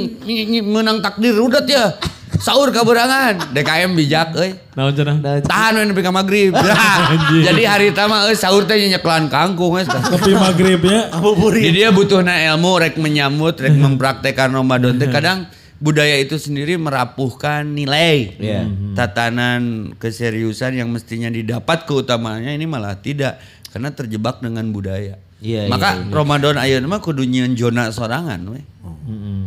menang 0.65 0.97
takdir 0.99 1.33
rudet 1.33 1.65
ya. 1.69 1.95
Sahur 2.39 2.71
kaberangan, 2.71 3.51
DKM 3.51 3.99
bijak 3.99 4.31
euy. 4.39 4.55
Naon 4.71 4.95
cenah? 4.95 5.19
Tahan 5.43 5.75
we 5.75 5.83
nepi 5.91 5.99
ka 5.99 6.11
magrib. 6.13 6.55
Jadi 7.47 7.67
hari 7.67 7.91
tama 7.91 8.31
euy 8.31 8.37
sahur 8.39 8.63
teh 8.63 8.79
nyeklan 8.79 9.27
kangkung 9.27 9.75
geus. 9.75 9.91
Tapi 9.91 10.31
maghribnya 10.39 11.11
Di 11.51 11.69
dia 11.75 11.91
butuhna 11.91 12.31
ilmu 12.53 12.79
rek 12.79 12.95
menyambut, 12.95 13.59
rek 13.59 13.75
mempraktekkan 13.83 14.55
Ramadan 14.55 14.95
teh 14.95 15.11
kadang 15.11 15.51
budaya 15.79 16.19
itu 16.19 16.35
sendiri 16.35 16.75
merapuhkan 16.75 17.63
nilai. 17.65 18.35
Iya. 18.35 18.61
Tatanan 18.93 19.95
keseriusan 19.95 20.75
yang 20.75 20.91
mestinya 20.91 21.31
didapat 21.31 21.87
keutamaannya 21.87 22.51
ini 22.53 22.67
malah 22.67 22.99
tidak 22.99 23.39
karena 23.71 23.89
terjebak 23.95 24.43
dengan 24.43 24.67
budaya. 24.69 25.15
Iya, 25.39 25.71
Maka 25.71 25.95
iya, 25.95 26.03
iya. 26.03 26.11
Ramadan 26.11 26.55
ayeuna 26.59 26.87
mah 26.91 26.99
kudu 26.99 27.23
nyieun 27.23 27.55
zona 27.55 27.95
sorangan 27.95 28.43
we. 28.51 28.61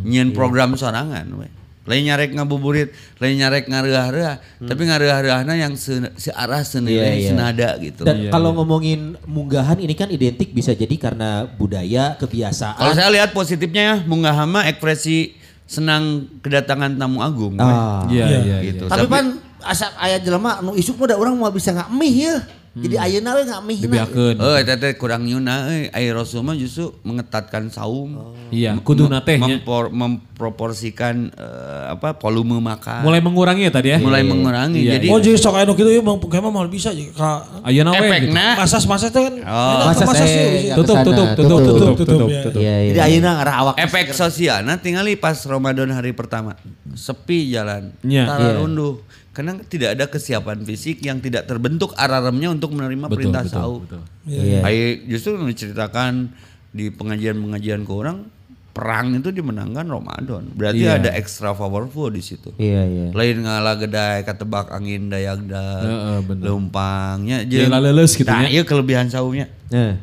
Nyieun 0.09 0.33
program 0.33 0.73
sorangan 0.73 1.29
we. 1.37 1.47
Lain 1.83 2.07
nyarek 2.07 2.31
ngabuburit, 2.31 2.95
lain 3.19 3.43
nyarek 3.43 3.67
ngareah-reah, 3.67 4.39
tapi 4.63 4.87
ngareah-reahna 4.87 5.51
yang 5.59 5.75
se- 5.75 6.15
searah 6.15 6.63
senilai, 6.63 7.19
Iya, 7.19 7.19
iya. 7.19 7.29
senada 7.35 7.69
gitu. 7.75 8.07
Dan 8.07 8.31
kalau 8.31 8.55
ngomongin 8.55 9.19
munggahan 9.27 9.75
ini 9.83 9.91
kan 9.91 10.07
identik 10.07 10.55
bisa 10.55 10.71
jadi 10.71 10.95
karena 10.95 11.43
budaya, 11.43 12.15
kebiasaan. 12.15 12.79
Kalau 12.79 12.95
saya 12.95 13.11
lihat 13.11 13.35
positifnya 13.35 13.83
ya, 13.83 13.95
Munggahama 14.07 14.63
ekspresi 14.71 15.35
senang 15.65 16.27
kedatangan 16.43 16.95
tamu 16.99 17.23
agung. 17.23 17.55
Ah. 17.57 18.05
Iya, 18.11 18.25
iya, 18.43 18.57
gitu. 18.63 18.87
Tapi 18.87 19.07
pan 19.07 19.39
asa 19.63 19.95
aya 19.95 20.19
jelema 20.19 20.59
anu 20.59 20.75
isuk 20.75 20.99
mah 20.99 21.07
da 21.07 21.15
urang 21.15 21.39
mau 21.39 21.49
bisa 21.49 21.71
nggak 21.71 21.89
mih 21.91 22.15
ya. 22.27 22.35
Jadi 22.73 22.97
ayeuna 22.97 23.37
we 23.37 23.41
nggak 23.45 23.63
mih. 23.69 23.79
Dibiakeun. 23.85 24.35
Oh, 24.41 24.57
eta 24.57 24.73
teh 24.73 24.97
kurang 24.97 25.29
nyuna 25.29 25.69
euy. 25.69 25.93
Ai 25.93 26.09
Rasul 26.09 26.41
mah 26.41 26.57
justru 26.57 26.89
mengetatkan 27.05 27.69
saum. 27.69 28.33
Iya, 28.49 28.73
kuduna 28.81 29.21
teh 29.21 29.37
nya. 29.37 29.61
Mempor- 29.61 29.93
memproporsikan 30.33 31.29
eh, 31.29 31.83
apa 31.93 32.17
volume 32.17 32.57
makan. 32.57 33.05
Mulai 33.05 33.21
mengurangi 33.21 33.69
ya 33.69 33.71
tadi 33.71 33.93
ya. 33.93 33.97
Mulai 34.01 34.25
mengurangi. 34.25 34.81
Iya, 34.81 34.97
Jadi 34.97 35.05
Oh 35.13 35.21
jadi 35.21 35.37
sok 35.37 35.61
aya 35.61 35.69
nu 35.69 35.77
kitu 35.77 35.93
ieu 35.93 36.01
mah 36.01 36.17
kayaknya 36.17 36.49
mau 36.49 36.65
bisa 36.65 36.89
jadi 36.89 37.13
ka 37.13 37.61
Ayeuna 37.61 37.93
we 37.93 38.01
gitu. 38.01 38.05
efeknya 38.09 38.45
masas-masas 38.57 39.09
teh 39.13 39.21
kan. 39.21 39.35
Oh. 39.45 39.93
Masas, 39.93 40.05
masas 40.09 40.29
eh. 40.33 40.73
Tutup, 40.73 40.97
tutup, 41.05 41.27
tutup, 41.37 41.37
tutup, 41.37 41.61
tutup, 41.61 41.93
tutup, 41.93 42.07
tutup, 42.09 42.29
ya. 42.33 42.41
tutup. 42.49 42.61
Iya, 42.65 42.75
iya. 42.81 42.91
Jadi 42.97 42.99
ayeuna 43.13 43.29
ngarah 43.37 43.55
awak. 43.61 43.75
efek 43.77 44.05
sosial 44.11 44.59
nah 44.65 44.81
tinggali 44.81 45.13
pas 45.13 45.37
Ramadan 45.45 45.93
hari 45.93 46.11
pertama 46.17 46.57
sepi 46.97 47.53
jalan 47.53 47.93
Iya. 48.01 48.25
tara 48.25 48.41
Iya. 48.41 48.53
runduh 48.59 48.97
Karena 49.33 49.57
tidak 49.65 49.97
ada 49.97 50.05
kesiapan 50.05 50.61
fisik 50.61 51.01
yang 51.01 51.17
tidak 51.17 51.49
terbentuk 51.49 51.89
alarmnya 51.97 52.53
untuk 52.53 52.69
menerima 52.77 53.09
perintah 53.09 53.41
sahur. 53.41 53.81
Iya. 54.29 54.61
Ayo 54.61 55.09
justru 55.09 55.41
menceritakan 55.41 56.29
di 56.69 56.93
pengajian-pengajian 56.93 57.81
ke 57.81 57.93
orang 57.93 58.29
perang 58.73 59.13
itu 59.13 59.29
dimenangkan 59.29 59.85
Ramadan. 59.85 60.49
Berarti 60.49 60.81
Iya. 60.81 60.97
ada 60.97 61.13
extra 61.13 61.53
powerful 61.53 62.09
di 62.09 62.19
situ. 62.19 62.49
Iya, 62.57 62.81
iya. 62.83 63.05
Lain 63.13 63.37
ngalah 63.39 63.77
gedai 63.77 64.25
katebak 64.25 64.73
angin 64.73 65.07
dayagda 65.07 65.65
Heeh, 65.79 66.17
bener. 66.25 66.43
leumpangnya 66.43 67.45
Jeung 67.45 67.69
laleles 67.69 68.17
gitu 68.17 68.25
Nah, 68.25 68.43
nya. 68.43 68.49
iya 68.49 68.65
kelebihan 68.65 69.07
saumnya. 69.07 69.45
Nah, 69.69 70.01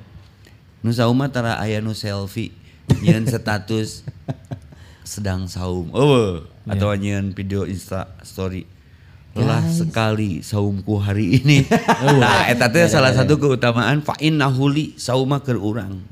Nu 0.80 0.94
saum 0.94 1.12
mah 1.12 1.28
tara 1.28 1.59
aya 1.59 1.76
nu 1.78 1.92
selfie 1.92 2.54
nyeun 3.00 3.28
status 3.28 4.00
sedang 5.04 5.44
saum. 5.44 5.90
Oh, 5.92 6.40
atau 6.64 6.94
nyeun 6.94 7.35
video 7.35 7.66
Insta 7.66 8.09
story. 8.22 8.64
Lelah 9.30 9.62
sekali 9.66 10.40
saumku 10.40 10.96
hari 10.96 11.38
ini. 11.38 11.62
nah, 12.22 12.46
eta 12.46 12.66
teh 12.66 12.83
salah 12.87 13.12
satu 13.12 13.37
keutamaan 13.37 14.00
fa 14.00 14.16
innahuli 14.18 14.96
sauma 14.96 15.38
keur 15.38 15.59
urang. 15.59 16.02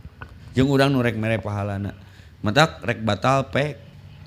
Jeung 0.52 0.68
urang 0.68 0.90
nu 0.90 1.00
rek 1.00 1.16
mere 1.16 1.38
pahalana. 1.38 1.96
Matak 2.38 2.82
rek 2.86 3.02
batal 3.02 3.50
pek 3.50 3.78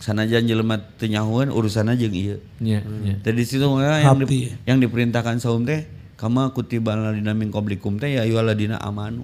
sanajan 0.01 0.43
jelema 0.43 0.81
teu 0.99 1.07
nyahoeun 1.07 1.47
urusanna 1.47 1.95
jeung 1.95 2.11
ieu. 2.11 2.37
Iya, 2.59 2.81
iya. 2.83 3.15
Jadi 3.21 3.41
situ 3.45 3.63
yang, 3.63 4.17
di- 4.25 4.51
yang 4.65 4.77
diperintahkan 4.81 5.39
saum 5.39 5.63
teh 5.63 5.85
kama 6.19 6.51
kutiban 6.51 6.99
ladina 6.99 7.31
min 7.31 7.53
qablikum 7.53 7.95
teh 7.95 8.19
ya 8.19 8.27
ayyuhalladzina 8.27 8.81
amanu. 8.81 9.23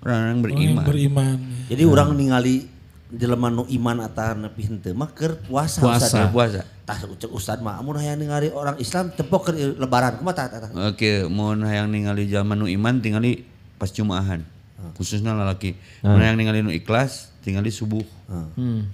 Orang 0.00 0.16
yang 0.16 0.38
Orang 0.40 0.56
yang 0.56 0.76
beriman. 0.78 0.84
beriman. 0.86 1.36
Jadi 1.68 1.82
orang 1.84 2.08
ningali 2.16 2.56
jelema 3.10 3.50
nu 3.50 3.66
iman 3.66 4.06
atau 4.06 4.38
nepi 4.38 4.62
henteu 4.70 4.94
mah 4.94 5.10
keur 5.10 5.34
puasa. 5.44 5.82
Puasa. 5.82 6.06
Ustaz. 6.06 6.30
Puasa. 6.30 6.60
Tah 6.86 6.98
ucap 7.06 7.30
ustad 7.34 7.58
mah 7.60 7.76
amun 7.82 7.98
hayang 7.98 8.22
ningali 8.22 8.48
orang 8.54 8.78
Islam 8.78 9.10
tepok 9.10 9.50
keur 9.50 9.56
lebaran 9.74 10.16
kumaha 10.16 10.46
tah 10.46 10.58
tah. 10.62 10.70
Oke, 10.86 11.26
mau 11.26 11.50
hayang 11.52 11.90
ningali 11.90 12.30
zaman 12.30 12.54
nu 12.54 12.70
iman 12.70 13.02
tingali 13.02 13.42
pas 13.76 13.90
Jumaahan. 13.90 14.46
Khususnya 14.96 15.34
lalaki. 15.34 15.74
Mau 16.00 16.16
hayang 16.16 16.38
ningali 16.38 16.62
nu 16.62 16.70
ikhlas 16.70 17.29
tingali 17.40 17.72
subuh. 17.72 18.04
Hmm. 18.56 18.86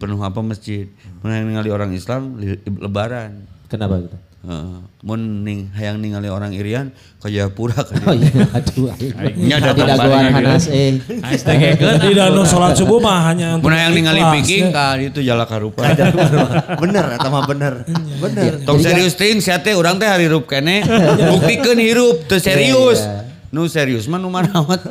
Penuh 0.00 0.18
apa 0.20 0.40
masjid. 0.40 0.88
Mau 1.20 1.30
hayang 1.30 1.46
ningali 1.48 1.70
orang 1.70 1.92
Islam 1.92 2.36
lebaran. 2.66 3.44
kenapa 3.68 4.00
gitu? 4.00 4.16
Heeh. 4.38 4.80
Mun 5.02 5.42
ning 5.44 5.68
hayang 5.74 5.98
ningali 6.00 6.30
orang 6.30 6.54
Irian 6.54 6.94
ka 7.20 7.28
Jayapura 7.28 7.74
ka 7.74 7.90
Oh 8.06 8.14
iya, 8.16 8.48
aduh. 8.54 8.88
Nya 9.50 9.58
Di 9.60 9.66
datang 9.66 9.86
dagoan 9.98 10.08
bareng 10.08 10.34
Hanas 10.40 10.64
eh. 10.70 10.94
Di 12.00 12.10
dalam 12.16 12.46
sholat 12.48 12.78
subuh 12.78 13.02
mah 13.02 13.28
hanya 13.28 13.58
untuk 13.58 13.68
Mun 13.68 13.76
hayang 13.76 13.92
ningali 13.98 14.22
piking 14.40 14.70
ya. 14.70 14.94
ka 14.94 14.96
itu 14.96 15.20
jala 15.20 15.44
karupa. 15.44 15.84
bener 16.80 17.18
eta 17.18 17.28
mah 17.28 17.44
bener. 17.44 17.82
Bener. 18.22 18.62
Tong 18.64 18.80
serius 18.80 19.18
ting 19.20 19.42
sia 19.42 19.60
teh 19.60 19.76
urang 19.76 20.00
teh 20.00 20.08
harirup 20.08 20.48
kene 20.48 20.86
buktikeun 21.34 21.76
hirup 21.76 22.24
teu 22.30 22.40
serius. 22.40 23.04
Nu 23.48 23.64
serius 23.64 24.04
mah 24.04 24.20
nu 24.20 24.28
mana 24.28 24.52
amat. 24.60 24.84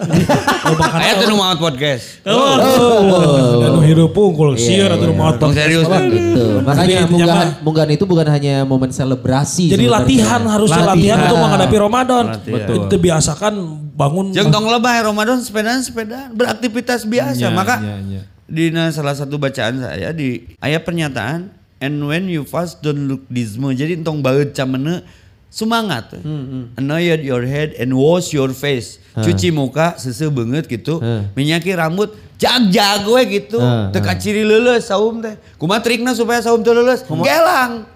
Aya 0.98 1.22
teh 1.22 1.30
nu 1.30 1.38
maot 1.38 1.62
podcast. 1.62 2.26
Oh, 2.26 2.58
dan 3.62 3.70
nu 3.70 3.86
hirup 3.86 4.18
pungkul 4.18 4.58
sieur 4.58 4.90
atau 4.90 5.14
mau 5.14 5.30
Tong 5.38 5.54
serius 5.54 5.86
teh. 5.86 6.02
Gitu. 6.10 6.66
Makanya 6.66 7.06
munggahan, 7.06 7.48
munggahan 7.62 7.90
itu 7.94 8.10
bukan 8.10 8.26
hanya 8.26 8.66
momen 8.66 8.90
selebrasi. 8.90 9.70
Jadi 9.70 9.86
latihan 9.86 10.42
harusnya 10.50 10.90
latihan, 10.90 11.22
Latihan. 11.22 11.30
untuk 11.30 11.38
menghadapi 11.38 11.76
Ramadan. 11.78 12.26
Betul. 12.42 12.76
Itu 12.90 12.96
biasakan 12.98 13.54
bangun 13.94 14.26
Jeung 14.34 14.50
tong 14.50 14.66
lebah 14.66 15.06
Ramadan 15.06 15.38
sepedaan 15.38 15.86
sepedaan 15.86 16.34
beraktivitas 16.34 17.06
biasa. 17.06 17.38
Iya, 17.38 17.50
Maka 17.54 17.78
iya, 17.78 17.96
iya. 18.10 18.22
di 18.50 18.74
salah 18.90 19.14
satu 19.14 19.38
bacaan 19.38 19.86
saya 19.86 20.10
di 20.10 20.50
ayat 20.58 20.82
pernyataan 20.82 21.54
and 21.78 21.94
when 22.10 22.26
you 22.26 22.42
fast 22.42 22.82
don't 22.82 23.06
look 23.06 23.22
dismal. 23.30 23.70
Jadi 23.70 24.02
entong 24.02 24.26
baut 24.26 24.50
camene 24.58 25.06
semangat. 25.50 26.14
Anoint 26.76 27.24
your 27.24 27.44
head 27.48 27.74
and 27.80 27.96
wash 27.96 28.32
your 28.32 28.52
face. 28.52 29.00
Cuci 29.18 29.50
muka 29.50 29.98
sese 29.98 30.30
banget 30.30 30.70
gitu. 30.70 31.02
Hmm. 31.02 31.34
Minyaki 31.34 31.74
rambut 31.74 32.14
jag-jag 32.38 33.02
we 33.10 33.22
gitu. 33.42 33.58
Hmm, 33.58 33.90
Teu 33.90 34.02
kaciri 34.06 34.46
leuleus 34.46 34.86
saum 34.86 35.26
teh. 35.26 35.36
Kumaha 35.58 35.82
trikna 35.82 36.14
supaya 36.14 36.38
saum 36.40 36.62
teu 36.62 36.78
leuleus? 36.78 37.02
Gelang. 37.02 37.90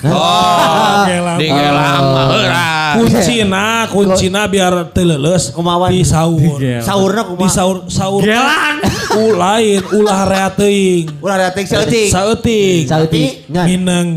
Oh, 0.00 1.04
Gelang. 1.10 1.36
di 1.36 1.48
gelang 1.50 2.04
mah 2.08 2.70
kuncina, 2.96 3.64
kuncina 3.86 4.40
biar 4.48 4.90
telelus 4.96 5.52
Kumawan? 5.52 5.92
di 5.92 6.02
sahur. 6.02 6.56
Saurna 6.80 7.22
Di 7.22 7.28
kumaha? 7.36 7.52
sahur 7.52 7.76
sahur. 7.86 8.22
Gelang. 8.24 8.80
Ulain, 9.26 9.82
ulah 9.90 10.22
rea 10.24 10.48
teuing. 10.54 11.18
Ulah 11.18 11.50
dateng 11.50 11.66
saeutik. 11.66 12.08
Saeutik. 12.14 12.86
Sauti 12.86 13.22
ngan. 13.50 13.66
Mineng. 13.66 14.08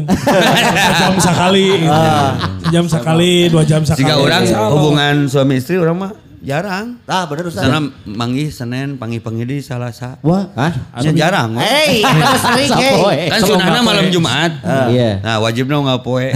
Sejam 0.88 1.18
sekali. 1.18 1.66
Sejam 2.74 2.90
sekali, 2.90 3.54
dua 3.54 3.62
jam 3.70 3.86
sekali. 3.86 4.02
Jika 4.02 4.18
orang 4.18 4.50
hubungan 4.74 5.30
suami 5.30 5.62
istri 5.62 5.78
orang 5.78 5.94
mah 5.94 6.12
jarang. 6.42 6.98
Tah 7.06 7.30
bener 7.30 7.46
ustad. 7.46 7.70
Sana 7.70 7.86
manggih 8.02 8.50
Senin, 8.50 8.98
panggih 8.98 9.22
panggih 9.22 9.46
di 9.46 9.62
Salasa. 9.62 10.18
Wah, 10.26 10.50
ah. 10.58 10.74
Ya 11.06 11.14
jarang. 11.14 11.54
Hei, 11.54 12.02
eta 12.02 12.34
sering 12.34 12.74
hei. 12.74 13.30
Kan 13.30 13.46
sunahna 13.46 13.86
malam 13.86 14.10
Jumat. 14.10 14.58
Iya. 14.90 15.22
Nah 15.22 15.38
wajibnya 15.46 15.86
nggak 15.86 16.02
poe. 16.02 16.34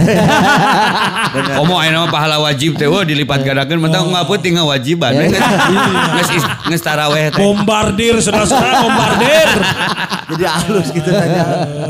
Komo 1.58 1.74
ayeuna 1.82 2.06
mah 2.06 2.10
pahala 2.14 2.38
wajib 2.38 2.78
teh 2.78 2.86
wah 2.86 3.02
dilipat 3.02 3.42
gandakeun 3.42 3.82
mah 3.82 3.90
nggak 3.90 4.26
poe 4.30 4.38
tinggal 4.38 4.70
wajiban. 4.70 5.18
Geus 5.18 6.46
geus 6.68 6.84
taraweh 6.84 7.32
teh. 7.32 7.40
Bombardir, 7.40 8.20
saudara-saudara, 8.20 8.84
bombardir. 8.84 9.48
Jadi 10.28 10.44
halus 10.44 10.92
gitu 10.92 11.08
tanya. 11.08 11.44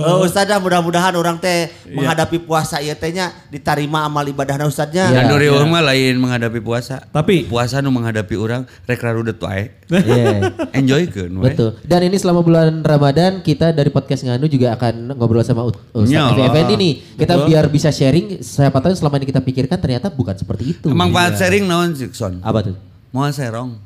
Oh, 0.06 0.22
Ustazah 0.22 0.62
mudah-mudahan 0.62 1.10
orang 1.18 1.42
teh 1.42 1.66
menghadapi 1.90 2.38
puasa 2.38 2.78
ieu 2.78 2.94
teh 2.94 3.10
nya 3.10 3.34
ditarima 3.50 4.06
amal 4.06 4.22
ibadahna 4.30 4.70
Ustaznya. 4.70 5.10
Iya. 5.10 5.26
Dan 5.26 5.34
Nuri 5.34 5.50
mah 5.50 5.82
lain 5.82 6.14
menghadapi 6.22 6.62
puasa. 6.62 7.02
Tapi- 7.10 7.50
puasa 7.50 7.82
nu 7.82 7.90
menghadapi 7.90 8.38
orang 8.38 8.62
rek 8.86 9.02
rarudet 9.02 9.42
wae. 9.42 9.74
Iya. 9.90 10.54
Enjoykeun 10.78 11.34
we. 11.42 11.50
Betul. 11.50 11.82
Dan 11.82 12.06
ini 12.06 12.14
selama 12.14 12.46
bulan 12.46 12.86
Ramadan 12.86 13.42
kita 13.42 13.74
dari 13.74 13.90
podcast 13.90 14.22
Nganu 14.22 14.46
juga 14.46 14.78
akan 14.78 15.18
ngobrol 15.18 15.42
sama 15.42 15.66
Ustaz 15.66 16.38
Effendi 16.38 16.74
nih. 16.78 16.94
Kita 17.18 17.42
biar 17.42 17.66
bisa 17.66 17.90
sharing 17.90 18.38
siapa 18.38 18.78
tahu 18.78 18.94
selama 18.94 19.18
ini 19.18 19.26
kita 19.34 19.42
pikirkan 19.42 19.82
ternyata 19.82 20.14
bukan 20.14 20.38
seperti 20.38 20.78
itu. 20.78 20.86
Manfaat 20.94 21.42
sharing 21.42 21.66
naon 21.66 21.98
sih 21.98 22.06
Son? 22.14 22.38
Apa 22.38 22.62
tuh? 22.62 22.87
Moal 23.08 23.32
serong. 23.32 23.80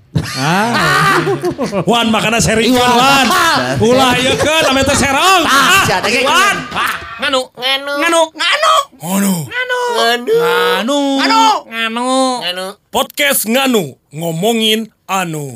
Wan 1.87 2.07
makana 2.11 2.43
sering 2.43 2.75
wan. 2.75 3.27
Ulah 3.79 4.19
ieu 4.19 4.35
keun 4.35 4.65
ame 4.67 4.83
teh 4.83 4.99
serong. 4.99 5.43
Ah. 5.47 5.87
Wan. 6.27 6.57
Nganu, 7.23 7.41
nganu, 7.55 7.93
Nganu, 8.03 8.23
nganu. 8.35 8.75
Nganu. 8.99 9.35
nganu, 9.47 10.99
Nganu. 11.23 11.39
nganu, 11.71 12.11
nganu. 12.43 12.67
Podcast 12.91 13.47
Nganu 13.47 13.95
ngomongin 14.11 14.91
anu. 15.07 15.55